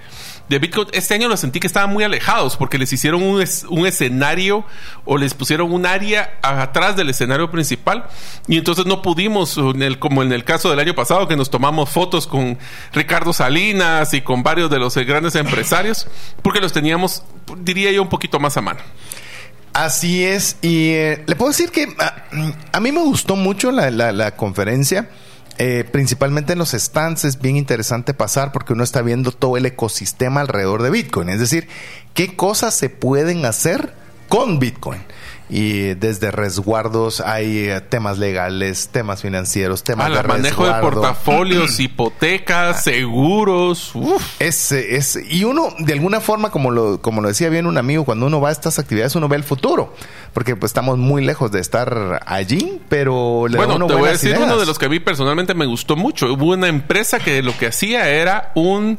[0.49, 0.87] de Bitcoin.
[0.91, 4.65] Este año lo sentí que estaban muy alejados porque les hicieron un, un escenario
[5.05, 8.05] o les pusieron un área atrás del escenario principal
[8.47, 9.57] y entonces no pudimos,
[9.99, 12.57] como en el caso del año pasado, que nos tomamos fotos con
[12.91, 16.07] Ricardo Salinas y con varios de los grandes empresarios,
[16.41, 17.23] porque los teníamos,
[17.59, 18.79] diría yo, un poquito más a mano.
[19.73, 22.25] Así es, y eh, le puedo decir que a,
[22.71, 25.09] a mí me gustó mucho la- la conferencia.
[25.57, 29.65] Eh, principalmente en los stands es bien interesante pasar porque uno está viendo todo el
[29.65, 31.29] ecosistema alrededor de Bitcoin.
[31.29, 31.67] Es decir,
[32.13, 33.93] qué cosas se pueden hacer
[34.29, 35.01] con Bitcoin
[35.49, 41.79] y desde resguardos hay eh, temas legales, temas financieros, temas ah, de manejo de portafolios,
[41.79, 43.93] hipotecas, seguros.
[44.39, 48.05] Es, es, y uno, de alguna forma, como lo, como lo decía bien un amigo,
[48.05, 49.93] cuando uno va a estas actividades, uno ve el futuro.
[50.33, 54.37] Porque pues estamos muy lejos de estar allí, pero le Bueno, te voy a decir
[54.37, 56.33] uno de los que a mí personalmente me gustó mucho.
[56.33, 58.97] Hubo una empresa que lo que hacía era un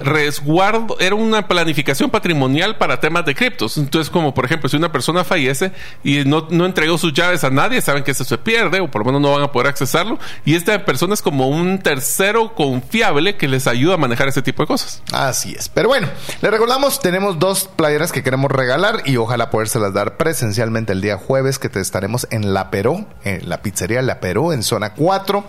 [0.00, 3.78] resguardo, era una planificación patrimonial para temas de criptos.
[3.78, 5.72] Entonces, como por ejemplo, si una persona fallece,
[6.04, 9.00] y no, no entregó sus llaves a nadie, saben que eso se pierde o por
[9.02, 10.18] lo menos no van a poder accesarlo.
[10.44, 14.62] Y esta persona es como un tercero confiable que les ayuda a manejar ese tipo
[14.62, 15.02] de cosas.
[15.12, 15.68] Así es.
[15.68, 16.08] Pero bueno,
[16.40, 21.16] le recordamos, tenemos dos playeras que queremos regalar y ojalá podérselas dar presencialmente el día
[21.16, 25.44] jueves que te estaremos en La Peró, en la pizzería La Peró, en zona 4.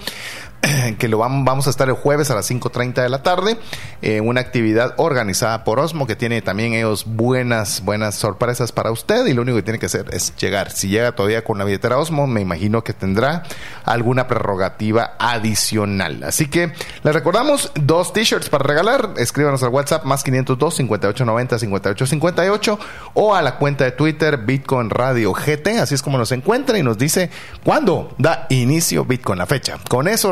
[0.97, 3.57] Que lo vamos a estar el jueves a las 5.30 de la tarde,
[4.01, 9.25] eh, una actividad organizada por Osmo que tiene también ellos buenas, buenas sorpresas para usted
[9.27, 10.71] y lo único que tiene que hacer es llegar.
[10.71, 13.43] Si llega todavía con la billetera Osmo, me imagino que tendrá
[13.85, 16.23] alguna prerrogativa adicional.
[16.23, 22.79] Así que les recordamos dos t-shirts para regalar, escríbanos al WhatsApp más 502 5890 5858
[23.13, 26.83] o a la cuenta de Twitter Bitcoin Radio GT, así es como nos encuentra y
[26.83, 27.29] nos dice
[27.63, 29.77] cuándo da inicio Bitcoin la fecha.
[29.89, 30.31] Con eso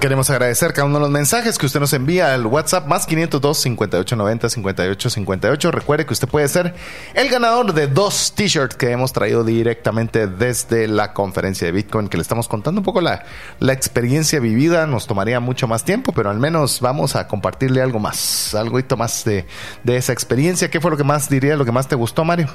[0.00, 3.58] Queremos agradecer cada uno de los mensajes que usted nos envía al WhatsApp más 502
[3.58, 5.70] 5890 5858.
[5.70, 6.74] Recuerde que usted puede ser
[7.14, 12.16] el ganador de dos t-shirts que hemos traído directamente desde la conferencia de Bitcoin, que
[12.16, 13.24] le estamos contando un poco la,
[13.60, 14.86] la experiencia vivida.
[14.86, 19.24] Nos tomaría mucho más tiempo, pero al menos vamos a compartirle algo más, algo más
[19.24, 19.46] de,
[19.84, 20.70] de esa experiencia.
[20.70, 22.48] ¿Qué fue lo que más diría, lo que más te gustó, Mario?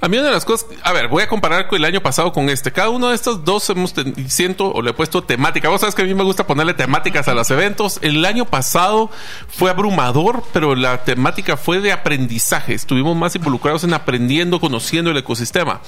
[0.00, 2.32] A mí una de las cosas, a ver, voy a comparar con el año pasado
[2.32, 2.72] con este.
[2.72, 3.94] Cada uno de estos dos hemos,
[4.28, 5.68] siento o le he puesto temática.
[5.68, 7.98] Vos sabes que a mí me gusta temáticas a los eventos.
[8.02, 9.10] El año pasado
[9.48, 12.74] fue abrumador, pero la temática fue de aprendizaje.
[12.74, 15.80] Estuvimos más involucrados en aprendiendo, conociendo el ecosistema.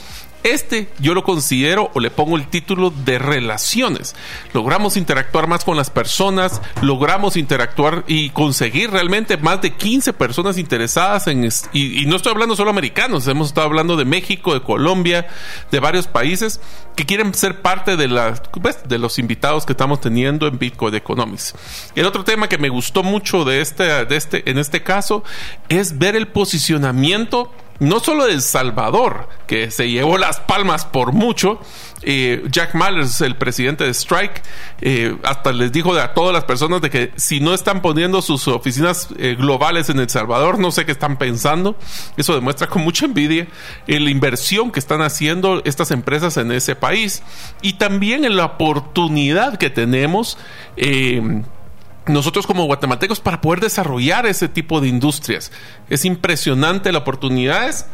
[0.42, 4.16] Este yo lo considero o le pongo el título de relaciones.
[4.53, 10.59] Logramos interactuar más con las personas, logramos interactuar y conseguir realmente más de 15 personas
[10.59, 11.49] interesadas en...
[11.73, 15.29] Y, y no estoy hablando solo americanos, hemos estado hablando de México, de Colombia,
[15.71, 16.61] de varios países
[16.94, 20.94] que quieren ser parte de, la, pues, de los invitados que estamos teniendo en Bitcoin
[20.94, 21.55] Economics.
[21.94, 25.24] El otro tema que me gustó mucho de este, de este, en este caso
[25.68, 27.52] es ver el posicionamiento
[27.83, 31.61] no solo de El Salvador, que se llevó las palmas por mucho,
[32.03, 34.40] eh, Jack Mallers, el presidente de Strike,
[34.81, 38.47] eh, hasta les dijo a todas las personas de que si no están poniendo sus
[38.47, 41.77] oficinas eh, globales en El Salvador, no sé qué están pensando.
[42.16, 43.49] Eso demuestra con mucha envidia
[43.88, 47.23] la inversión que están haciendo estas empresas en ese país
[47.62, 50.38] y también en la oportunidad que tenemos
[52.06, 55.52] nosotros como guatemaltecos para poder desarrollar ese tipo de industrias.
[55.88, 57.86] Es impresionante la oportunidades.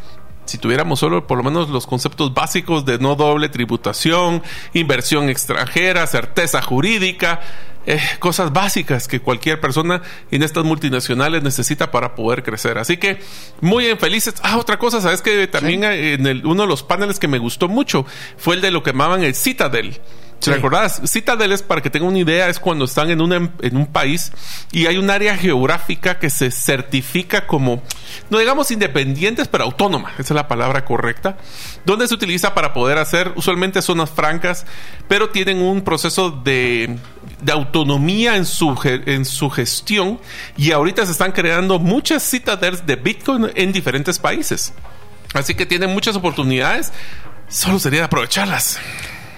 [0.45, 4.41] Si tuviéramos solo por lo menos los conceptos básicos de no doble tributación,
[4.73, 7.41] inversión extranjera, certeza jurídica,
[7.85, 12.79] eh, cosas básicas que cualquier persona en estas multinacionales necesita para poder crecer.
[12.79, 13.19] Así que
[13.61, 14.35] muy felices.
[14.41, 17.67] Ah, otra cosa, sabes que también en el, uno de los paneles que me gustó
[17.67, 18.05] mucho
[18.37, 20.01] fue el de lo que llamaban el Citadel
[20.39, 23.77] si recordás, Citadel es para que tengan una idea, es cuando están en, una, en
[23.77, 24.31] un país
[24.71, 27.83] y hay un área geográfica que se certifica como,
[28.29, 31.37] no digamos independientes, pero autónoma, esa es la palabra correcta,
[31.85, 34.65] donde se utiliza para poder hacer usualmente zonas francas,
[35.09, 36.97] pero tienen un proceso de,
[37.41, 40.19] de autonomía en su, en su gestión
[40.55, 44.73] y ahorita se están creando muchas Citadels de Bitcoin en diferentes países.
[45.33, 46.91] Así que tienen muchas oportunidades,
[47.49, 48.79] solo sería aprovecharlas.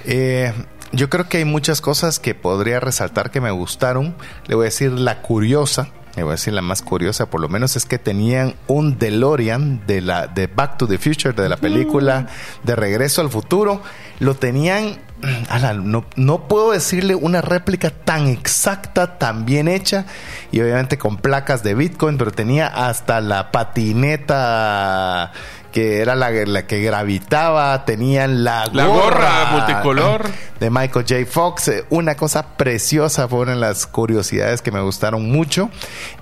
[0.05, 0.53] Eh,
[0.91, 4.15] yo creo que hay muchas cosas que podría resaltar que me gustaron.
[4.47, 5.89] Le voy a decir la curiosa.
[6.15, 10.01] voy a decir la más curiosa por lo menos, es que tenían un DeLorean de,
[10.01, 12.27] la, de Back to the Future, de la película
[12.63, 13.81] de Regreso al Futuro.
[14.19, 14.99] Lo tenían,
[15.83, 20.05] no, no puedo decirle una réplica tan exacta, tan bien hecha,
[20.51, 25.31] y obviamente con placas de Bitcoin, pero tenía hasta la patineta
[25.71, 30.29] que era la, la que gravitaba, tenían la, La gorra multicolor.
[30.59, 31.25] de Michael J.
[31.25, 35.69] Fox, eh, una cosa preciosa, fueron las curiosidades que me gustaron mucho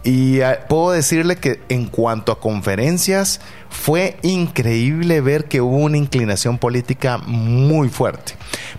[0.04, 5.98] y eh, puedo decirle que en cuanto a conferencias fue increíble ver que hubo una
[5.98, 8.34] inclinación política muy fuerte,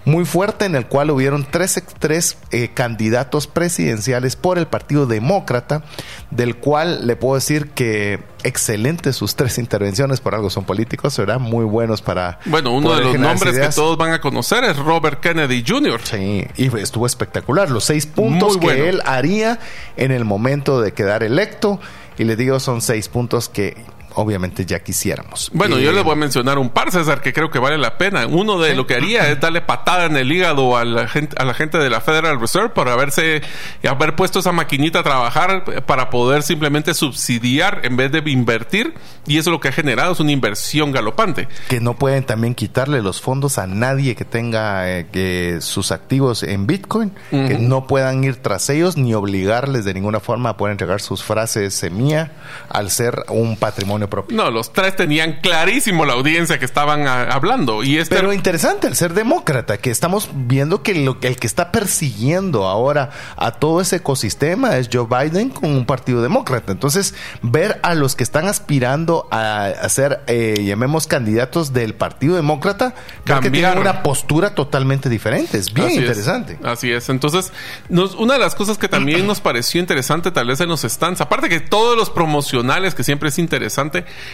[0.04, 5.84] muy fuerte en el cual hubieron tres, tres eh, candidatos presidenciales por el Partido Demócrata,
[6.30, 11.40] del cual le puedo decir que excelentes sus tres intervenciones, por algo son políticos, eran
[11.40, 12.40] muy buenos para...
[12.46, 16.00] Bueno, uno de los nombres que todos van a conocer es Robert Kennedy Jr.
[16.02, 19.60] Sí, y estuvo espectacular, los seis puntos que él haría
[19.96, 21.80] en el momento de quedar electo,
[22.18, 23.76] y le digo, son seis puntos que
[24.14, 25.50] obviamente ya quisiéramos.
[25.52, 28.26] Bueno, yo les voy a mencionar un par, César, que creo que vale la pena.
[28.26, 31.44] Uno de lo que haría es darle patada en el hígado a la gente, a
[31.44, 33.42] la gente de la Federal Reserve por haberse
[33.88, 38.94] haber puesto esa maquinita a trabajar para poder simplemente subsidiar en vez de invertir.
[39.26, 41.48] Y eso lo que ha generado es una inversión galopante.
[41.68, 46.66] Que no pueden también quitarle los fondos a nadie que tenga que sus activos en
[46.66, 51.00] Bitcoin, que no puedan ir tras ellos ni obligarles de ninguna forma a poder entregar
[51.00, 52.32] sus frases semilla
[52.68, 54.36] al ser un patrimonio propio.
[54.36, 57.82] No, los tres tenían clarísimo la audiencia que estaban hablando.
[57.82, 58.14] Y este...
[58.16, 63.10] Pero interesante el ser demócrata, que estamos viendo que lo, el que está persiguiendo ahora
[63.36, 66.72] a todo ese ecosistema es Joe Biden con un partido demócrata.
[66.72, 72.94] Entonces, ver a los que están aspirando a, ser, eh, llamemos, candidatos del partido demócrata,
[73.24, 75.58] que tienen una postura totalmente diferente.
[75.58, 76.58] Es bien interesante.
[76.62, 77.08] Así es.
[77.08, 77.52] Entonces,
[77.88, 81.48] una de las cosas que también nos pareció interesante, tal vez en los stands, aparte
[81.48, 83.89] que todos los promocionales, que siempre es interesante,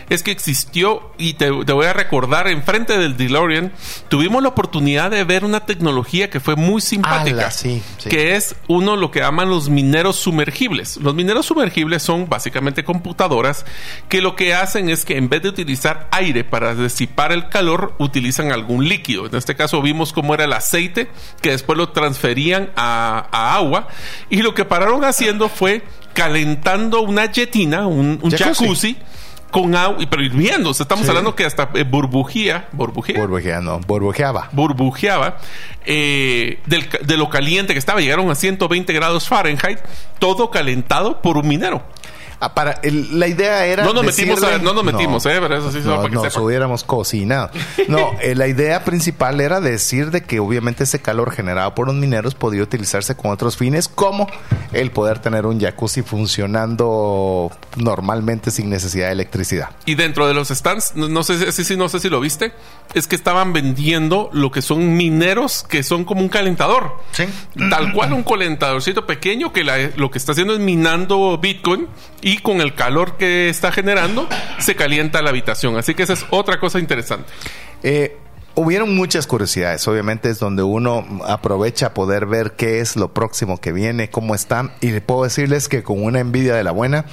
[0.09, 3.73] es que existió, y te, voy a recordar, enfrente del DeLorean,
[4.09, 7.51] tuvimos la oportunidad de ver una tecnología que fue muy simpática,
[8.09, 10.97] que es uno lo que llaman los mineros sumergibles.
[10.99, 13.65] Los mineros sumergibles son básicamente computadoras
[14.09, 17.95] que lo que hacen es que en vez de utilizar aire para disipar el calor,
[17.99, 19.27] utilizan algún líquido.
[19.27, 21.09] En este caso vimos cómo era el aceite,
[21.41, 23.89] que después lo transferían a, agua,
[24.31, 28.97] y lo que pararon haciendo fue calentando una jetina, un, jacuzzi
[29.51, 30.71] con agua, pero hirviendo.
[30.71, 33.19] estamos hablando que hasta eh, burbujía, burbujía.
[33.19, 34.49] Burbujía, no, burbujeaba.
[34.53, 35.39] Burbujeaba
[35.85, 38.01] eh, de lo caliente que estaba.
[38.01, 39.79] Llegaron a 120 grados Fahrenheit,
[40.19, 41.83] todo calentado por un minero.
[42.39, 45.81] Ah, para la idea era no nos metimos no nos metimos eh pero eso sí
[45.83, 47.51] no, para que nos hubiéramos cocinado.
[47.89, 51.97] No eh, la idea principal era decir de que obviamente ese calor generado por los
[51.97, 54.27] mineros podía utilizarse con otros fines como
[54.73, 59.71] el poder tener un jacuzzi funcionando normalmente sin necesidad de electricidad.
[59.87, 62.53] Y dentro de los stands no sé si no sé si lo viste
[62.93, 66.97] es que estaban vendiendo lo que son mineros que son como un calentador.
[67.13, 67.25] Sí.
[67.71, 69.65] Tal cual un calentadorcito pequeño que
[69.97, 71.89] lo que está haciendo es minando Bitcoin
[72.27, 75.77] y con el calor que está generando se calienta la habitación.
[75.77, 77.31] Así que esa es otra cosa interesante.
[77.85, 78.19] Eh,
[78.57, 83.71] hubieron muchas curiosidades, obviamente es donde uno aprovecha poder ver qué es lo próximo que
[83.71, 87.05] viene, cómo están, y le puedo decirles que con una envidia de la buena,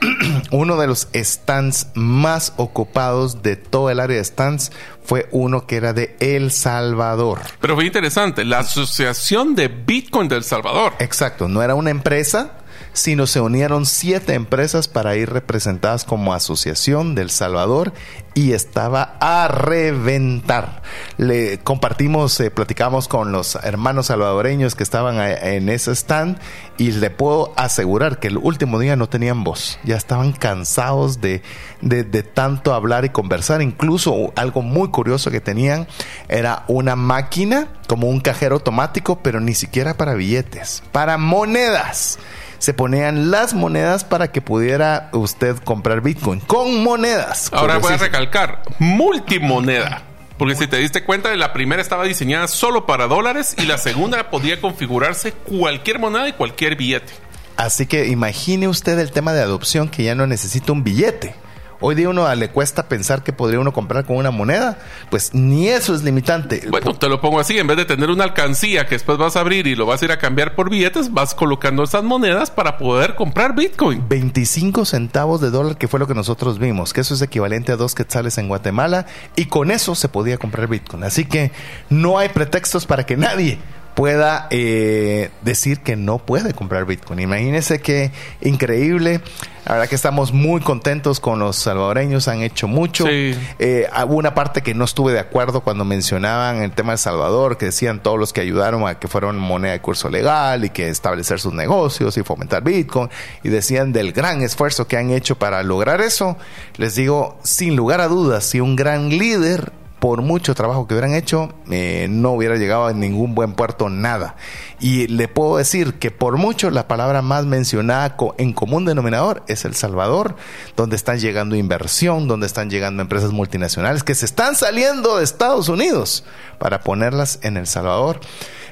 [0.52, 4.72] uno de los stands más ocupados de todo el área de stands
[5.04, 7.40] fue uno que era de El Salvador.
[7.60, 10.94] Pero fue interesante, la Asociación de Bitcoin del Salvador.
[10.98, 12.61] Exacto, no era una empresa,
[12.92, 17.92] sino se unieron siete empresas para ir representadas como Asociación del Salvador
[18.34, 20.82] y estaba a reventar.
[21.16, 26.38] Le compartimos, eh, platicamos con los hermanos salvadoreños que estaban en ese stand
[26.78, 31.42] y le puedo asegurar que el último día no tenían voz, ya estaban cansados de,
[31.80, 33.62] de, de tanto hablar y conversar.
[33.62, 35.86] Incluso algo muy curioso que tenían
[36.28, 42.18] era una máquina como un cajero automático, pero ni siquiera para billetes, para monedas
[42.62, 47.50] se ponían las monedas para que pudiera usted comprar Bitcoin con monedas.
[47.52, 50.02] Ahora voy a recalcar, multimoneda.
[50.38, 54.30] Porque si te diste cuenta, la primera estaba diseñada solo para dólares y la segunda
[54.30, 57.12] podía configurarse cualquier moneda y cualquier billete.
[57.56, 61.34] Así que imagine usted el tema de adopción que ya no necesita un billete.
[61.84, 64.78] Hoy día uno le cuesta pensar que podría uno comprar con una moneda,
[65.10, 66.68] pues ni eso es limitante.
[66.70, 69.40] Bueno, te lo pongo así, en vez de tener una alcancía que después vas a
[69.40, 72.78] abrir y lo vas a ir a cambiar por billetes, vas colocando esas monedas para
[72.78, 74.08] poder comprar Bitcoin.
[74.08, 77.76] 25 centavos de dólar, que fue lo que nosotros vimos, que eso es equivalente a
[77.76, 81.02] dos quetzales en Guatemala, y con eso se podía comprar Bitcoin.
[81.02, 81.50] Así que
[81.90, 83.58] no hay pretextos para que nadie
[83.94, 87.20] pueda eh, decir que no puede comprar Bitcoin.
[87.20, 89.20] Imagínense qué increíble.
[89.64, 93.06] La verdad que estamos muy contentos con los salvadoreños, han hecho mucho.
[93.06, 93.38] Sí.
[93.60, 97.58] Eh, hubo una parte que no estuve de acuerdo cuando mencionaban el tema de Salvador,
[97.58, 100.88] que decían todos los que ayudaron a que fueron moneda de curso legal y que
[100.88, 103.08] establecer sus negocios y fomentar Bitcoin,
[103.44, 106.36] y decían del gran esfuerzo que han hecho para lograr eso.
[106.76, 109.70] Les digo, sin lugar a dudas, si un gran líder
[110.02, 114.34] por mucho trabajo que hubieran hecho, eh, no hubiera llegado a ningún buen puerto nada.
[114.80, 119.64] Y le puedo decir que por mucho la palabra más mencionada en común denominador es
[119.64, 120.34] El Salvador,
[120.76, 125.68] donde están llegando inversión, donde están llegando empresas multinacionales que se están saliendo de Estados
[125.68, 126.24] Unidos
[126.58, 128.18] para ponerlas en El Salvador.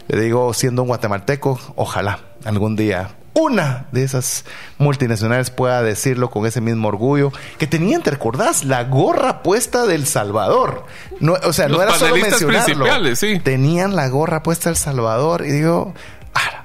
[0.08, 4.44] Le digo, siendo un guatemalteco, ojalá algún día una de esas
[4.78, 8.64] multinacionales pueda decirlo con ese mismo orgullo que tenían, ¿te recordás?
[8.64, 10.84] La gorra puesta del Salvador.
[11.20, 13.16] No, o sea, no Los era solo mencionarlo.
[13.16, 13.40] sí.
[13.40, 15.94] Tenían la gorra puesta del Salvador y digo,
[16.34, 16.64] ah,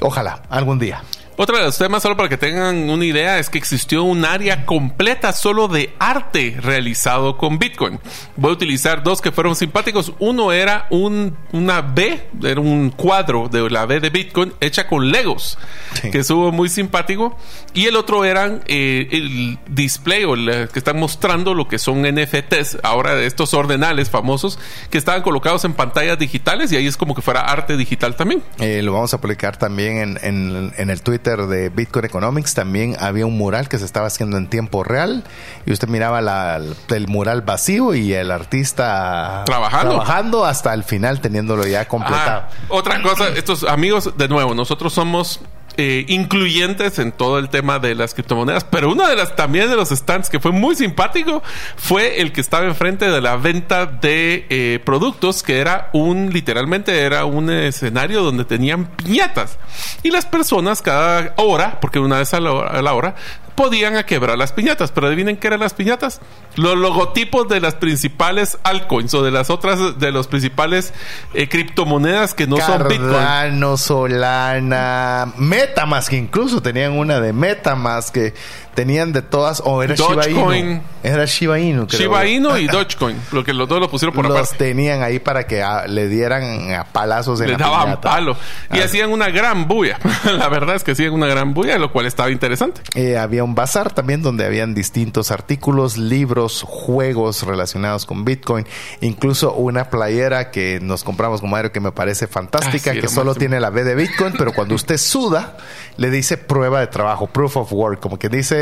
[0.00, 1.02] ojalá, algún día.
[1.42, 4.64] Otro de los temas, solo para que tengan una idea, es que existió un área
[4.64, 7.98] completa solo de arte realizado con Bitcoin.
[8.36, 10.12] Voy a utilizar dos que fueron simpáticos.
[10.20, 15.10] Uno era un, una B, era un cuadro de la B de Bitcoin hecha con
[15.10, 15.58] Legos,
[16.00, 16.12] Sí.
[16.12, 17.36] que estuvo muy simpático.
[17.74, 22.02] Y el otro eran eh, el display o la- que están mostrando lo que son
[22.06, 26.96] NFTs, ahora de estos ordenales famosos, que estaban colocados en pantallas digitales y ahí es
[26.96, 28.44] como que fuera arte digital también.
[28.60, 32.54] Eh, lo vamos a publicar también en, en- en el Twitter de Bitcoin Economics.
[32.54, 35.24] También había un mural que se estaba haciendo en tiempo real
[35.66, 36.60] y usted miraba la-
[36.90, 39.90] el mural vacío y el artista Trabajando.
[39.96, 42.42] trabajando hasta el final teniéndolo ya completado.
[42.46, 45.40] Ah, otra cosa, estos amigos, de nuevo, nosotros somos
[45.76, 49.76] eh, incluyentes en todo el tema de las criptomonedas, pero uno de las también de
[49.76, 51.42] los stands que fue muy simpático
[51.76, 57.00] fue el que estaba enfrente de la venta de eh, productos, que era un, literalmente
[57.00, 59.58] era un escenario donde tenían piñatas.
[60.02, 63.14] Y las personas cada hora, porque una vez a la hora, a la hora
[63.54, 64.92] podían a quebrar las piñatas.
[64.92, 66.20] Pero adivinen qué eran las piñatas.
[66.56, 70.92] Los logotipos de las principales altcoins o de las otras, de los principales
[71.34, 73.76] eh, criptomonedas que no son Bitcoin.
[73.76, 78.34] Solana, Metamask, incluso tenían una de Metamask que
[78.74, 80.70] tenían de todas, o era Shiba Dogecoin.
[80.70, 80.82] Inu.
[81.02, 82.00] Era Shiba Inu, creo.
[82.00, 84.56] Shiba Inu y Dogecoin, lo que los dos lo pusieron por Los aparte.
[84.56, 88.00] tenían ahí para que ah, le dieran a palazos en Le la daban piñata.
[88.00, 88.36] palo
[88.72, 88.84] y Ah.
[88.84, 89.98] hacían una gran bulla.
[90.24, 92.80] la verdad es que hacían una gran bulla, lo cual estaba interesante.
[92.94, 98.66] Eh, había un bazar también donde habían distintos artículos, libros, juegos relacionados con Bitcoin,
[99.00, 103.08] incluso una playera que nos compramos con Mario que me parece fantástica, Ah, sí, que
[103.08, 103.38] solo máximo.
[103.40, 105.56] tiene la B de Bitcoin, pero cuando usted suda,
[105.96, 108.61] le dice prueba de trabajo, proof of work, como que dice...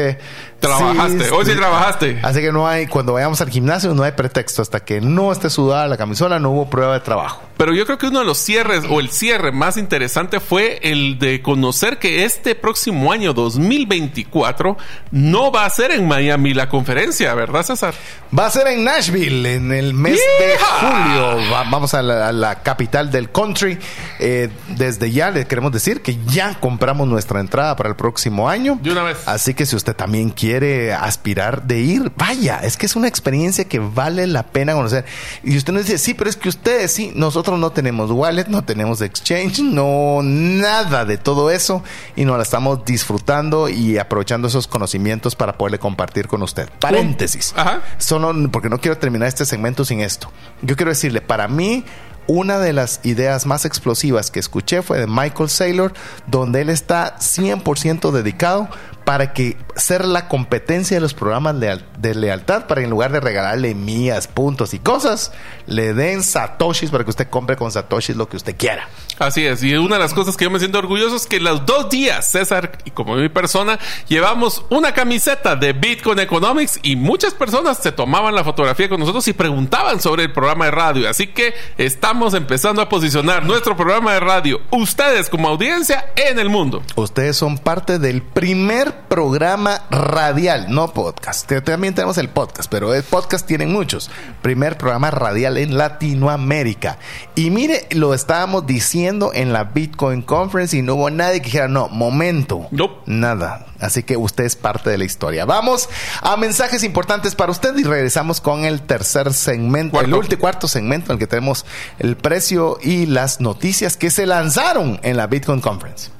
[0.60, 1.56] Trabajaste, sí, hoy sí sí.
[1.56, 2.20] trabajaste.
[2.22, 5.48] Así que no hay, cuando vayamos al gimnasio no hay pretexto, hasta que no esté
[5.50, 7.42] sudada la camisola no hubo prueba de trabajo.
[7.60, 11.18] Pero yo creo que uno de los cierres o el cierre más interesante fue el
[11.18, 14.78] de conocer que este próximo año 2024
[15.10, 17.92] no va a ser en Miami la conferencia, ¿verdad, César?
[18.36, 21.50] Va a ser en Nashville en el mes de julio.
[21.52, 23.78] Va- vamos a la, a la capital del country.
[24.20, 28.78] Eh, desde ya le queremos decir que ya compramos nuestra entrada para el próximo año.
[28.82, 29.18] De una vez.
[29.26, 32.60] Así que si usted también quiere aspirar de ir, vaya.
[32.62, 35.04] Es que es una experiencia que vale la pena conocer.
[35.44, 38.62] Y usted nos dice, sí, pero es que ustedes sí, nosotros no tenemos wallet, no
[38.62, 41.82] tenemos exchange, no nada de todo eso.
[42.16, 46.68] Y nos la estamos disfrutando y aprovechando esos conocimientos para poderle compartir con usted.
[46.78, 47.52] Paréntesis.
[47.56, 47.82] Ajá.
[47.98, 50.30] Solo porque no quiero terminar este segmento sin esto.
[50.62, 51.84] Yo quiero decirle, para mí,
[52.26, 55.92] una de las ideas más explosivas que escuché fue de Michael Saylor,
[56.26, 58.68] donde él está 100% dedicado
[59.04, 63.74] para que ser la competencia de los programas de lealtad, para en lugar de regalarle
[63.74, 65.32] mías, puntos y cosas,
[65.66, 68.88] le den satoshis para que usted compre con satoshis lo que usted quiera.
[69.20, 71.66] Así es, y una de las cosas que yo me siento orgulloso es que los
[71.66, 77.34] dos días, César y como mi persona, llevamos una camiseta de Bitcoin Economics y muchas
[77.34, 81.06] personas se tomaban la fotografía con nosotros y preguntaban sobre el programa de radio.
[81.06, 86.48] Así que estamos empezando a posicionar nuestro programa de radio, ustedes como audiencia, en el
[86.48, 86.82] mundo.
[86.96, 91.46] Ustedes son parte del primer programa radial, no podcast.
[91.62, 94.10] También tenemos el podcast, pero el podcast tienen muchos.
[94.40, 96.96] Primer programa radial en Latinoamérica.
[97.34, 101.68] Y mire, lo estábamos diciendo en la Bitcoin Conference y no hubo nadie que dijera,
[101.68, 102.68] no, momento.
[102.70, 103.02] Nope.
[103.06, 103.66] Nada.
[103.80, 105.44] Así que usted es parte de la historia.
[105.44, 105.88] Vamos
[106.20, 111.10] a mensajes importantes para usted y regresamos con el tercer segmento, el último cuarto segmento
[111.10, 111.66] en el que tenemos
[111.98, 116.19] el precio y las noticias que se lanzaron en la Bitcoin Conference.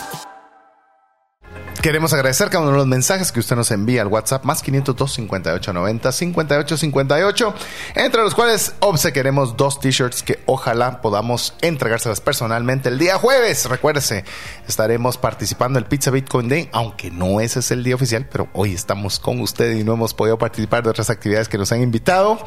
[1.81, 5.13] Queremos agradecer cada uno de los mensajes que usted nos envía al WhatsApp más 502
[5.13, 7.55] 58 90 58 58,
[7.95, 13.67] entre los cuales obsequiaremos dos t-shirts que ojalá podamos entregárselas personalmente el día jueves.
[13.67, 14.25] Recuérdese,
[14.67, 18.75] estaremos participando el Pizza Bitcoin Day, aunque no ese es el día oficial, pero hoy
[18.75, 22.37] estamos con usted y no hemos podido participar de otras actividades que nos han invitado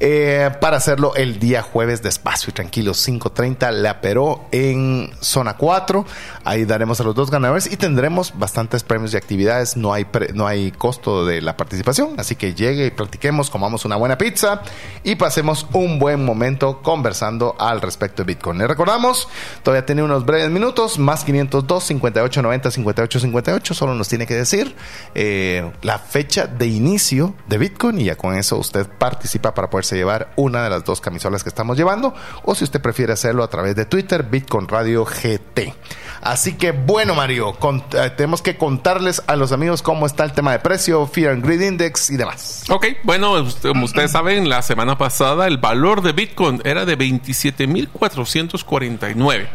[0.00, 6.06] eh, para hacerlo el día jueves despacio y tranquilo, 5.30 La Peró en zona 4.
[6.44, 10.46] Ahí daremos a los dos ganadores y tendremos bastantes premios y actividades, no hay, no
[10.46, 14.62] hay costo de la participación, así que llegue y practiquemos, comamos una buena pizza
[15.04, 18.58] y pasemos un buen momento conversando al respecto de Bitcoin.
[18.58, 19.28] Le recordamos,
[19.62, 24.34] todavía tiene unos breves minutos, más 502 58 90 58 58, solo nos tiene que
[24.34, 24.74] decir
[25.14, 29.96] eh, la fecha de inicio de Bitcoin y ya con eso usted participa para poderse
[29.96, 32.14] llevar una de las dos camisolas que estamos llevando
[32.44, 35.74] o si usted prefiere hacerlo a través de Twitter, Bitcoin Radio GT.
[36.20, 37.56] Así que bueno, Mario,
[37.92, 41.42] eh, tenemos que contarles a los amigos cómo está el tema de precio, Fear and
[41.42, 42.64] Greed Index y demás.
[42.68, 49.48] Ok, bueno, como ustedes saben, la semana pasada el valor de Bitcoin era de 27.449.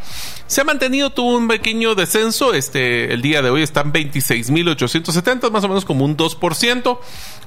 [0.47, 2.55] Se ha mantenido, tuvo un pequeño descenso.
[2.55, 6.97] Este, el día de hoy están 26.870, más o menos como un 2%.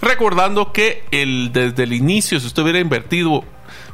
[0.00, 3.42] Recordando que el, desde el inicio, si usted hubiera invertido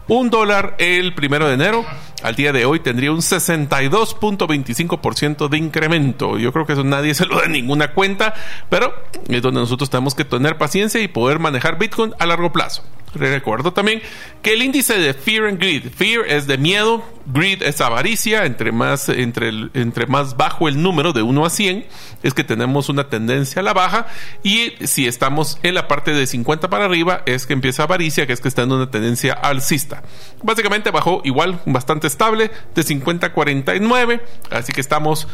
[0.09, 1.87] un dólar el primero de enero,
[2.23, 6.39] al día de hoy tendría un 62.25% de incremento.
[6.39, 8.35] Yo creo que eso nadie se lo da ninguna cuenta,
[8.69, 8.95] pero
[9.29, 12.83] es donde nosotros tenemos que tener paciencia y poder manejar Bitcoin a largo plazo.
[13.15, 14.01] Recuerdo también
[14.41, 18.73] que el índice de Fear and Greed, Fear es de miedo, Greed es avaricia, entre
[18.73, 21.85] más, entre, entre más bajo el número de 1 a 100,
[22.23, 24.07] es que tenemos una tendencia a la baja,
[24.43, 28.33] y si estamos en la parte de 50 para arriba, es que empieza avaricia, que
[28.33, 30.03] es que está en una tendencia alcista.
[30.43, 35.27] Básicamente bajó igual, bastante estable, de 50 a 49, así que estamos,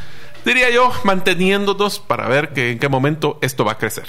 [0.44, 4.06] diría yo, manteniéndonos para ver que en qué momento esto va a crecer.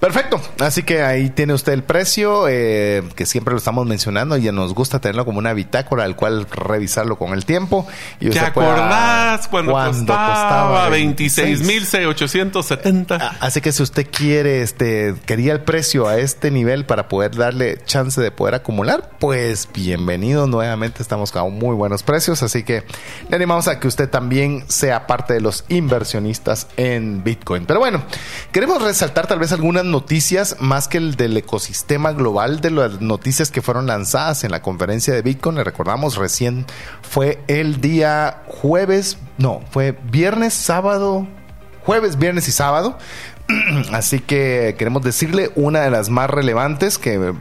[0.00, 4.50] Perfecto, así que ahí tiene usted el precio, eh, que siempre lo estamos mencionando y
[4.50, 7.86] nos gusta tenerlo como una bitácora al cual revisarlo con el tiempo.
[8.18, 13.18] Y ¿Te acordás cuando, costaba, 26.870?
[13.20, 17.36] Ah, así que si usted quiere, este, quería el precio a este nivel para poder
[17.36, 22.84] darle chance de poder acumular, pues bienvenido nuevamente, estamos con muy buenos precios, así que
[23.28, 27.66] le animamos a que usted también sea parte de los inversionistas en Bitcoin.
[27.66, 28.02] Pero bueno,
[28.50, 33.50] queremos resaltar tal vez algunas noticias más que el del ecosistema global de las noticias
[33.50, 35.56] que fueron lanzadas en la conferencia de Bitcoin.
[35.56, 36.66] Le recordamos recién
[37.02, 41.26] fue el día jueves, no, fue viernes, sábado,
[41.84, 42.98] jueves, viernes y sábado.
[43.92, 47.34] Así que queremos decirle una de las más relevantes que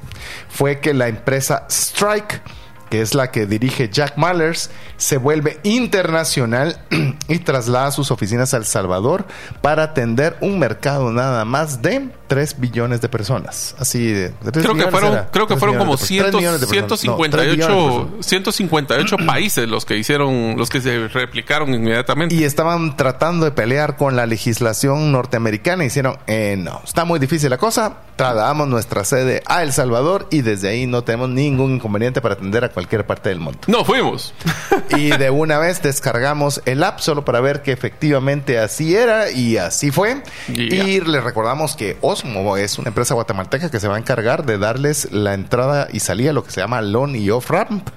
[0.49, 2.41] fue que la empresa Strike
[2.89, 4.69] que es la que dirige Jack Mallers,
[4.99, 6.77] se vuelve internacional
[7.27, 9.25] y traslada sus oficinas a El Salvador
[9.61, 13.75] para atender un mercado nada más de 3 billones de personas.
[13.79, 20.55] Así de, creo, que fueron, creo que fueron como 158, 158 países los que hicieron,
[20.57, 22.35] los que se replicaron inmediatamente.
[22.35, 27.19] Y estaban tratando de pelear con la legislación norteamericana y hicieron, eh, no, está muy
[27.19, 31.75] difícil la cosa, trasladamos nuestra sede a El Salvador y desde ahí no tenemos ningún
[31.75, 33.59] inconveniente para atender a cualquier parte del mundo.
[33.67, 34.33] No fuimos.
[34.95, 39.57] y de una vez descargamos el app solo para ver que efectivamente así era y
[39.57, 40.21] así fue.
[40.47, 44.57] Y les recordamos que Osmo es una empresa guatemalteca que se va a encargar de
[44.57, 47.89] darles la entrada y salida, lo que se llama loan y off ramp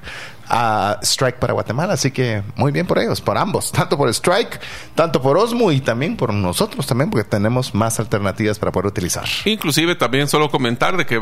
[0.53, 1.95] a Strike para Guatemala.
[1.95, 4.61] Así que muy bien por ellos, por ambos, tanto por Strike,
[4.95, 9.25] tanto por Osmo y también por nosotros también, porque tenemos más alternativas para poder utilizar.
[9.47, 11.19] Inclusive también solo comentar de que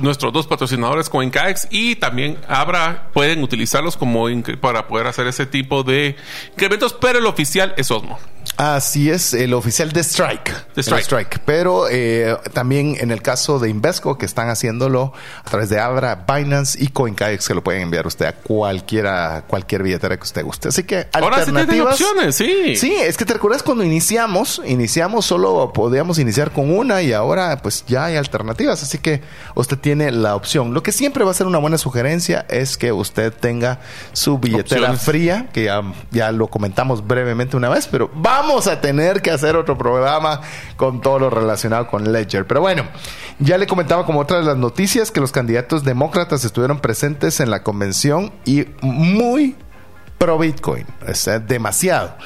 [0.00, 4.24] nuestros dos patrocinadores CoinCaex y también Abra pueden utilizarlos como
[4.60, 6.16] para poder hacer ese tipo de
[6.52, 8.18] incrementos, pero el oficial es Osmo.
[8.56, 10.74] Así es, el oficial de Strike.
[10.74, 11.02] De Strike.
[11.04, 11.38] Strike.
[11.44, 15.12] Pero eh, también en el caso de Invesco, que están haciéndolo
[15.44, 19.82] a través de Abra, Binance y CoinKaix, que lo pueden enviar usted a cualquiera, cualquier
[19.82, 20.68] billetera que usted guste.
[20.68, 21.94] Así que Ahora sí alternativas.
[22.00, 22.76] opciones, sí.
[22.76, 27.56] Sí, es que te recuerdas cuando iniciamos, iniciamos solo podíamos iniciar con una y ahora
[27.62, 29.20] pues ya hay alternativas, así que
[29.56, 30.74] usted tiene la opción.
[30.74, 33.80] Lo que siempre va a ser una buena sugerencia es que usted tenga
[34.12, 35.02] su billetera Opciones.
[35.02, 35.82] fría, que ya,
[36.12, 40.40] ya lo comentamos brevemente una vez, pero vamos a tener que hacer otro programa
[40.76, 42.46] con todo lo relacionado con Ledger.
[42.46, 42.84] Pero bueno,
[43.38, 47.50] ya le comentaba como otra de las noticias que los candidatos demócratas estuvieron presentes en
[47.50, 49.56] la convención y muy
[50.18, 52.16] pro Bitcoin, sea, demasiado.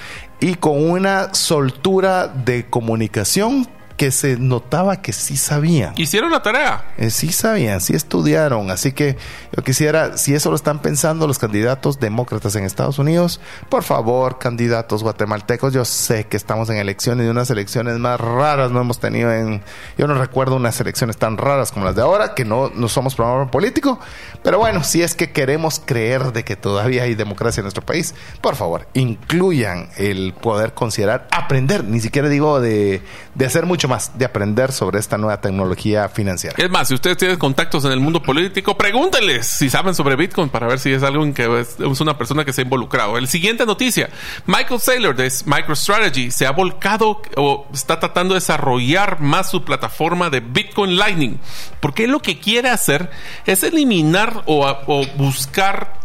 [0.41, 3.69] Y con una soltura de comunicación
[3.99, 5.93] que se notaba que sí sabían.
[5.97, 6.85] Hicieron la tarea.
[6.99, 8.71] Eh, sí sabían, sí estudiaron.
[8.71, 9.19] Así que
[9.55, 14.39] yo quisiera, si eso lo están pensando los candidatos demócratas en Estados Unidos, por favor,
[14.39, 19.01] candidatos guatemaltecos, yo sé que estamos en elecciones y unas elecciones más raras no hemos
[19.01, 19.63] tenido en...
[19.99, 23.17] Yo no recuerdo unas elecciones tan raras como las de ahora, que no, no somos
[23.17, 23.99] programa político.
[24.45, 28.15] Pero bueno, si es que queremos creer de que todavía hay democracia en nuestro país,
[28.41, 33.03] por favor, incluyan el poder considerar aprender, ni siquiera digo de,
[33.35, 36.55] de hacer mucho más, de aprender sobre esta nueva tecnología financiera.
[36.59, 40.49] Es más, si ustedes tienen contactos en el mundo político, pregúntenles si saben sobre Bitcoin
[40.49, 43.19] para ver si es algo en que es, una persona que se ha involucrado.
[43.19, 44.09] El siguiente noticia,
[44.47, 50.31] Michael Saylor de MicroStrategy se ha volcado o está tratando de desarrollar más su plataforma
[50.31, 51.39] de Bitcoin Lightning,
[51.81, 53.11] porque lo que quiere hacer
[53.47, 55.99] es eliminar o buscar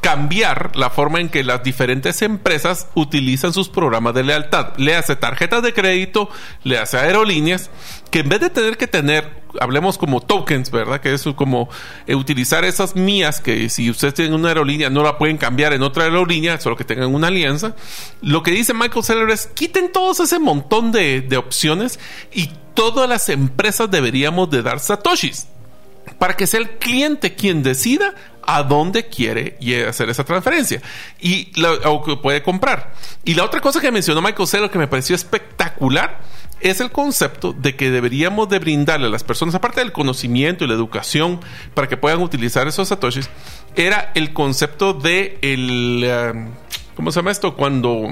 [0.00, 4.76] cambiar la forma en que las diferentes empresas utilizan sus programas de lealtad.
[4.76, 6.30] Le hace tarjetas de crédito,
[6.64, 7.70] le hace aerolíneas,
[8.10, 11.00] que en vez de tener que tener, hablemos como tokens, ¿verdad?
[11.00, 11.68] Que es como
[12.06, 15.82] eh, utilizar esas mías que si ustedes tienen una aerolínea no la pueden cambiar en
[15.82, 17.74] otra aerolínea, solo que tengan una alianza.
[18.22, 22.00] Lo que dice Michael Saylor es quiten todos ese montón de, de opciones
[22.32, 25.46] y todas las empresas deberíamos de dar satoshis
[26.18, 29.56] para que sea el cliente quien decida a dónde quiere
[29.86, 30.82] hacer esa transferencia
[31.20, 32.92] y la, o que puede comprar.
[33.24, 36.20] Y la otra cosa que mencionó Michael Saylor que me pareció espectacular
[36.60, 40.68] es el concepto de que deberíamos de brindarle a las personas, aparte del conocimiento y
[40.68, 41.40] la educación
[41.74, 43.30] para que puedan utilizar esos satoshis,
[43.76, 46.02] era el concepto de el...
[46.04, 46.48] eh,
[46.96, 47.56] ¿Cómo se llama esto?
[47.56, 48.08] Cuando...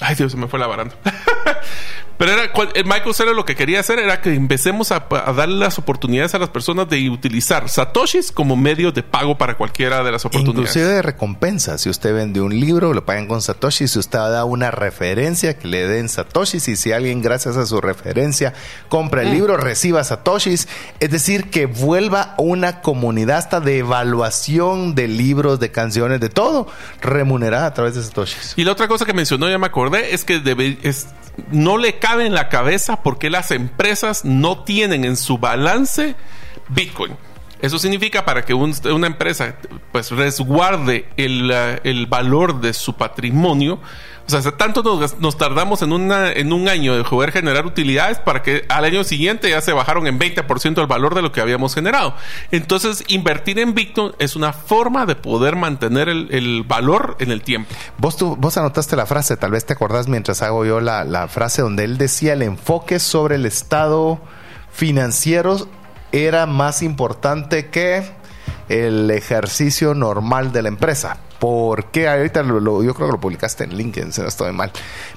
[0.00, 0.94] Ay, Dios, se me fue la baranda.
[2.24, 5.32] Pero era, cual- eh, Michael Saylor lo que quería hacer era que empecemos a, a
[5.32, 10.04] darle las oportunidades a las personas de utilizar satoshis como medio de pago para cualquiera
[10.04, 10.70] de las oportunidades.
[10.70, 11.78] Inclusive de recompensa.
[11.78, 13.88] Si usted vende un libro, lo pagan con Satoshi.
[13.88, 16.68] Si usted da una referencia, que le den Satoshis.
[16.68, 18.54] Y si alguien, gracias a su referencia,
[18.88, 19.32] compra el Mm.
[19.32, 20.68] libro, reciba Satoshis.
[21.00, 26.68] Es decir, que vuelva una comunidad hasta de evaluación de libros, de canciones, de todo,
[27.00, 28.52] remunerada a través de Satoshis.
[28.56, 31.08] Y la otra cosa que mencionó, ya me acordé, es que debe- es,
[31.50, 36.14] no le cabe en la cabeza porque las empresas no tienen en su balance
[36.68, 37.16] Bitcoin.
[37.60, 39.54] Eso significa para que un- una empresa
[39.92, 43.78] pues resguarde el, eh, el valor de su patrimonio.
[44.26, 48.18] O sea, tanto nos, nos tardamos en, una, en un año de poder generar utilidades
[48.18, 51.40] para que al año siguiente ya se bajaron en 20% el valor de lo que
[51.40, 52.14] habíamos generado.
[52.50, 57.42] Entonces, invertir en Bitcoin es una forma de poder mantener el, el valor en el
[57.42, 57.74] tiempo.
[57.98, 61.28] Vos, tú- vos anotaste la frase, tal vez te acordás mientras hago yo la, la
[61.28, 64.20] frase donde él decía el enfoque sobre el estado
[64.70, 65.68] financiero
[66.12, 68.02] era más importante que
[68.68, 71.18] el ejercicio normal de la empresa.
[71.42, 72.06] ¿Por qué?
[72.08, 74.70] Ahorita lo- yo creo que lo publicaste en LinkedIn, si no estoy mal.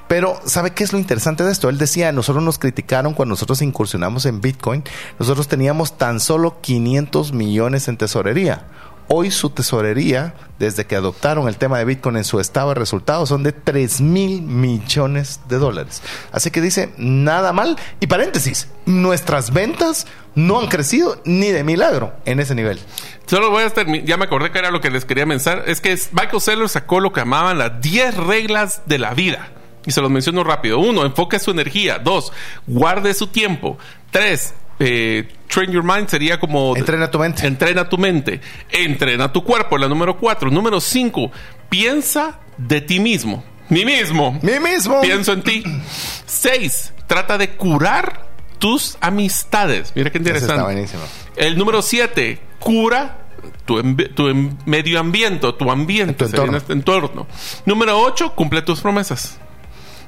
[0.08, 1.68] Pero, ¿sabe qué es lo interesante de esto?
[1.68, 4.82] Él decía, nosotros nos criticaron cuando nosotros incursionamos en Bitcoin.
[5.20, 8.64] Nosotros teníamos tan solo 500 millones en tesorería.
[9.08, 13.28] Hoy su tesorería, desde que adoptaron el tema de Bitcoin en su estado de resultados,
[13.28, 16.02] son de 3 mil millones de dólares.
[16.32, 17.76] Así que dice, nada mal.
[18.00, 22.80] Y paréntesis, nuestras ventas no han crecido ni de milagro en ese nivel.
[23.26, 25.80] Solo voy a terminar, ya me acordé que era lo que les quería mencionar, es
[25.80, 29.50] que Michael Saylor sacó lo que llamaban las 10 reglas de la vida.
[29.86, 30.80] Y se los menciono rápido.
[30.80, 32.00] Uno, enfoque su energía.
[32.00, 32.32] Dos,
[32.66, 33.78] guarde su tiempo.
[34.10, 36.76] Tres, eh, train your mind sería como...
[36.76, 37.46] Entrena tu mente.
[37.46, 38.40] Entrena tu mente.
[38.70, 40.50] Entrena tu cuerpo, la número cuatro.
[40.50, 41.30] Número cinco,
[41.68, 43.44] piensa de ti mismo.
[43.68, 44.38] Mí mismo.
[44.42, 45.00] ¡Mi mismo!
[45.00, 45.62] Pienso en ti.
[46.26, 48.26] Seis, trata de curar
[48.58, 49.92] tus amistades.
[49.94, 50.52] Mira qué interesante.
[50.54, 51.02] está buenísimo.
[51.36, 53.18] El número 7, cura
[53.64, 53.82] tu,
[54.14, 56.56] tu medio ambiente, tu ambiente, Tu entorno.
[56.56, 57.26] este entorno.
[57.64, 59.38] Número 8, cumple tus promesas.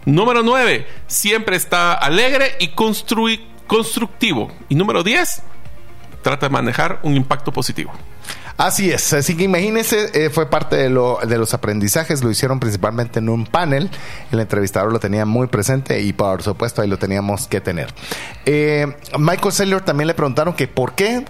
[0.04, 4.50] Número 9, siempre está alegre y constructivo.
[4.68, 5.42] Y número 10,
[6.22, 7.92] trata de manejar un impacto positivo.
[8.58, 12.58] Así es, así que imagínense, eh, fue parte de, lo, de los aprendizajes, lo hicieron
[12.58, 13.88] principalmente en un panel,
[14.32, 17.94] el entrevistador lo tenía muy presente y por supuesto ahí lo teníamos que tener.
[18.46, 21.24] Eh, Michael Saylor también le preguntaron que por qué,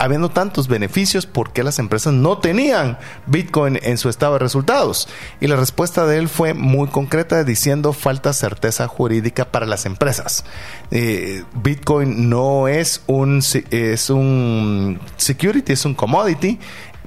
[0.00, 5.08] habiendo tantos beneficios, por qué las empresas no tenían Bitcoin en su estado de resultados.
[5.40, 10.44] Y la respuesta de él fue muy concreta diciendo falta certeza jurídica para las empresas.
[10.90, 16.47] Eh, Bitcoin no es un, es un security, es un commodity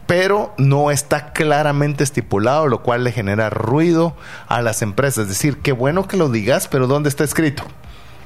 [0.06, 4.14] pero no está claramente estipulado, lo cual le genera ruido
[4.48, 5.24] a las empresas.
[5.24, 7.64] Es decir, qué bueno que lo digas, pero ¿dónde está escrito?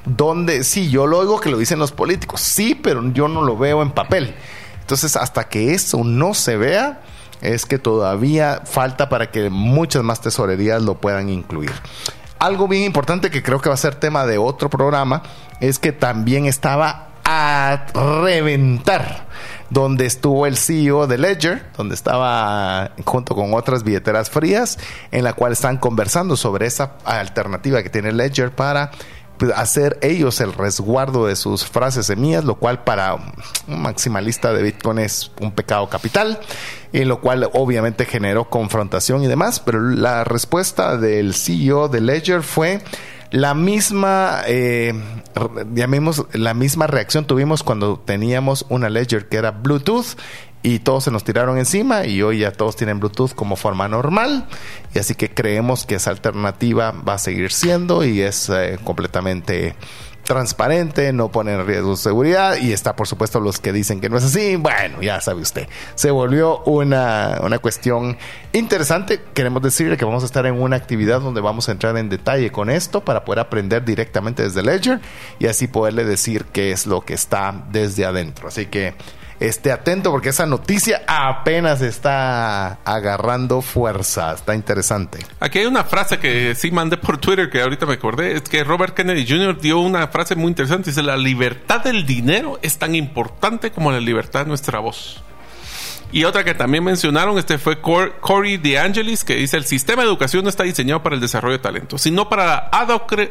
[0.05, 0.63] ¿Dónde?
[0.63, 3.83] Sí, yo lo oigo que lo dicen los políticos, sí, pero yo no lo veo
[3.83, 4.35] en papel.
[4.81, 7.01] Entonces, hasta que eso no se vea,
[7.41, 11.71] es que todavía falta para que muchas más tesorerías lo puedan incluir.
[12.39, 15.23] Algo bien importante que creo que va a ser tema de otro programa
[15.59, 19.25] es que también estaba a reventar
[19.69, 24.77] donde estuvo el CEO de Ledger, donde estaba junto con otras billeteras frías,
[25.11, 28.91] en la cual están conversando sobre esa alternativa que tiene Ledger para
[29.37, 34.63] pues, hacer ellos el resguardo de sus frases semillas, lo cual para un maximalista de
[34.63, 36.39] Bitcoin es un pecado capital,
[36.93, 42.43] en lo cual obviamente generó confrontación y demás, pero la respuesta del CEO de Ledger
[42.43, 42.81] fue
[43.31, 44.93] la misma, eh,
[45.73, 50.17] llamemos, la misma reacción tuvimos cuando teníamos una Ledger que era Bluetooth
[50.65, 54.47] y todos se nos tiraron encima y hoy ya todos tienen Bluetooth como forma normal.
[54.95, 59.75] Y así que creemos que esa alternativa va a seguir siendo y es eh, completamente
[60.25, 64.09] transparente, no pone en riesgo su seguridad y está por supuesto los que dicen que
[64.09, 64.57] no es así.
[64.57, 68.17] Bueno, ya sabe usted, se volvió una, una cuestión
[68.51, 69.21] interesante.
[69.33, 72.51] Queremos decirle que vamos a estar en una actividad donde vamos a entrar en detalle
[72.51, 74.99] con esto para poder aprender directamente desde Ledger
[75.39, 78.47] y así poderle decir qué es lo que está desde adentro.
[78.47, 78.93] Así que
[79.39, 84.33] esté atento porque esa noticia apenas está agarrando fuerza.
[84.33, 85.19] Está interesante.
[85.39, 88.33] Aquí hay una frase que sí mandé por Twitter que ahorita me acordé.
[88.35, 89.59] Es que Robert Kennedy Jr.
[89.59, 90.89] dio una frase muy interesante.
[90.89, 95.21] Dice, la libertad del dinero es tan importante como la libertad de nuestra voz.
[96.11, 100.43] Y otra que también mencionaron este fue Corey DeAngelis, que dice, el sistema de educación
[100.43, 102.69] no está diseñado para el desarrollo de talento, sino para la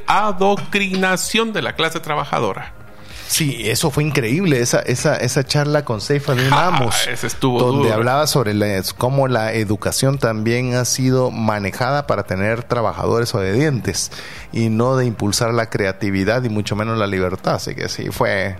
[0.07, 2.84] adoctrinación de la clase trabajadora.
[3.26, 6.94] Sí, eso fue increíble, esa, esa, esa charla con Seifa de Ramos,
[7.40, 8.54] donde hablaba sobre
[8.96, 14.10] cómo la educación también ha sido manejada para tener trabajadores obedientes
[14.52, 17.54] y no de impulsar la creatividad y mucho menos la libertad.
[17.54, 18.56] Así que sí, fue,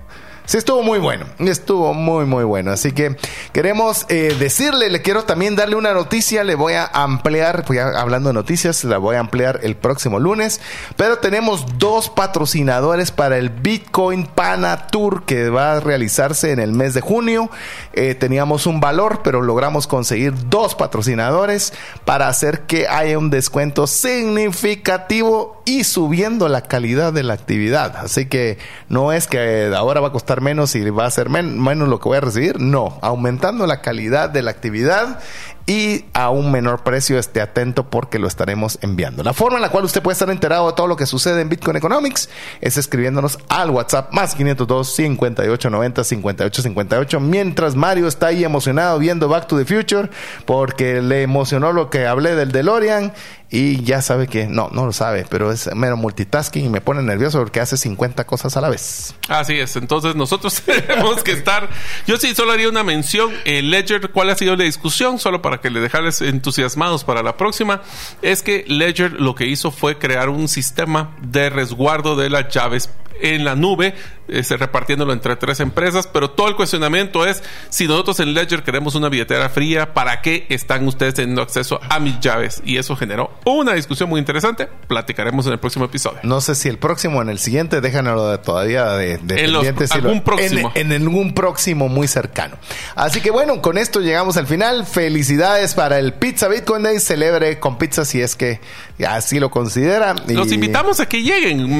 [0.47, 1.25] Sí, estuvo muy bueno.
[1.39, 2.71] Estuvo muy, muy bueno.
[2.71, 3.17] Así que
[3.53, 6.45] queremos eh, decirle, le quiero también darle una noticia.
[6.45, 10.61] Le voy a ampliar, pues hablando de noticias, la voy a ampliar el próximo lunes.
[10.97, 16.73] Pero tenemos dos patrocinadores para el Bitcoin Pana Tour que va a realizarse en el
[16.73, 17.51] mes de junio.
[17.95, 21.73] Eh, teníamos un valor, pero logramos conseguir dos patrocinadores
[22.05, 27.97] para hacer que haya un descuento significativo y subiendo la calidad de la actividad.
[27.97, 28.59] Así que
[28.91, 32.09] no es que ahora va a costar menos y va a ser menos lo que
[32.09, 32.61] voy a recibir.
[32.61, 35.21] No, aumentando la calidad de la actividad
[35.67, 39.23] y a un menor precio esté atento porque lo estaremos enviando.
[39.23, 41.49] La forma en la cual usted puede estar enterado de todo lo que sucede en
[41.49, 42.29] Bitcoin Economics
[42.61, 48.99] es escribiéndonos al WhatsApp más 502 58 90 58 58 mientras Mario está ahí emocionado
[48.99, 50.11] viendo Back to the Future
[50.45, 53.13] porque le emocionó lo que hablé del DeLorean
[53.55, 57.03] y ya sabe que no, no lo sabe, pero es mero multitasking y me pone
[57.03, 59.15] nervioso porque hace 50 cosas a la vez.
[59.29, 61.69] Así es, entonces nosotros tenemos que estar.
[62.05, 65.21] Yo sí solo haría una mención, el Ledger, ¿cuál ha sido la discusión?
[65.21, 67.83] Solo para que le dejarles entusiasmados para la próxima,
[68.23, 72.91] es que Ledger lo que hizo fue crear un sistema de resguardo de las llaves
[73.21, 73.95] en la nube,
[74.29, 78.95] este, repartiéndolo entre tres empresas, pero todo el cuestionamiento es si nosotros en Ledger queremos
[78.95, 82.63] una billetera fría, ¿para qué están ustedes teniendo acceso a mis llaves?
[82.65, 84.69] Y eso generó una discusión muy interesante.
[84.89, 86.21] Platicaremos en el próximo episodio.
[86.23, 89.55] No sé si el próximo o en el siguiente, déjanoslo de, todavía de, en
[89.93, 90.73] algún próximo.
[90.75, 92.57] En, en algún próximo muy cercano.
[92.95, 94.87] Así que bueno, con esto llegamos al final.
[94.87, 96.99] Felicidades para el Pizza Bitcoin Day.
[96.99, 98.61] Celebre con pizza si es que
[99.07, 100.15] así lo considera.
[100.29, 101.79] Los invitamos a que lleguen.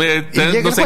[0.63, 0.79] nos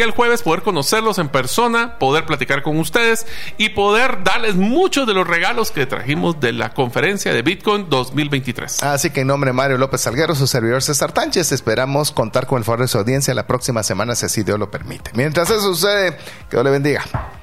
[0.00, 3.26] el jueves poder conocerlos en persona, poder platicar con ustedes
[3.58, 8.82] y poder darles muchos de los regalos que trajimos de la conferencia de Bitcoin 2023.
[8.82, 12.58] Así que en nombre de Mario López Salguero, su servidor César Tánchez, esperamos contar con
[12.58, 15.10] el favor de su audiencia la próxima semana, si así Dios lo permite.
[15.14, 16.16] Mientras eso sucede,
[16.48, 17.41] que Dios le bendiga.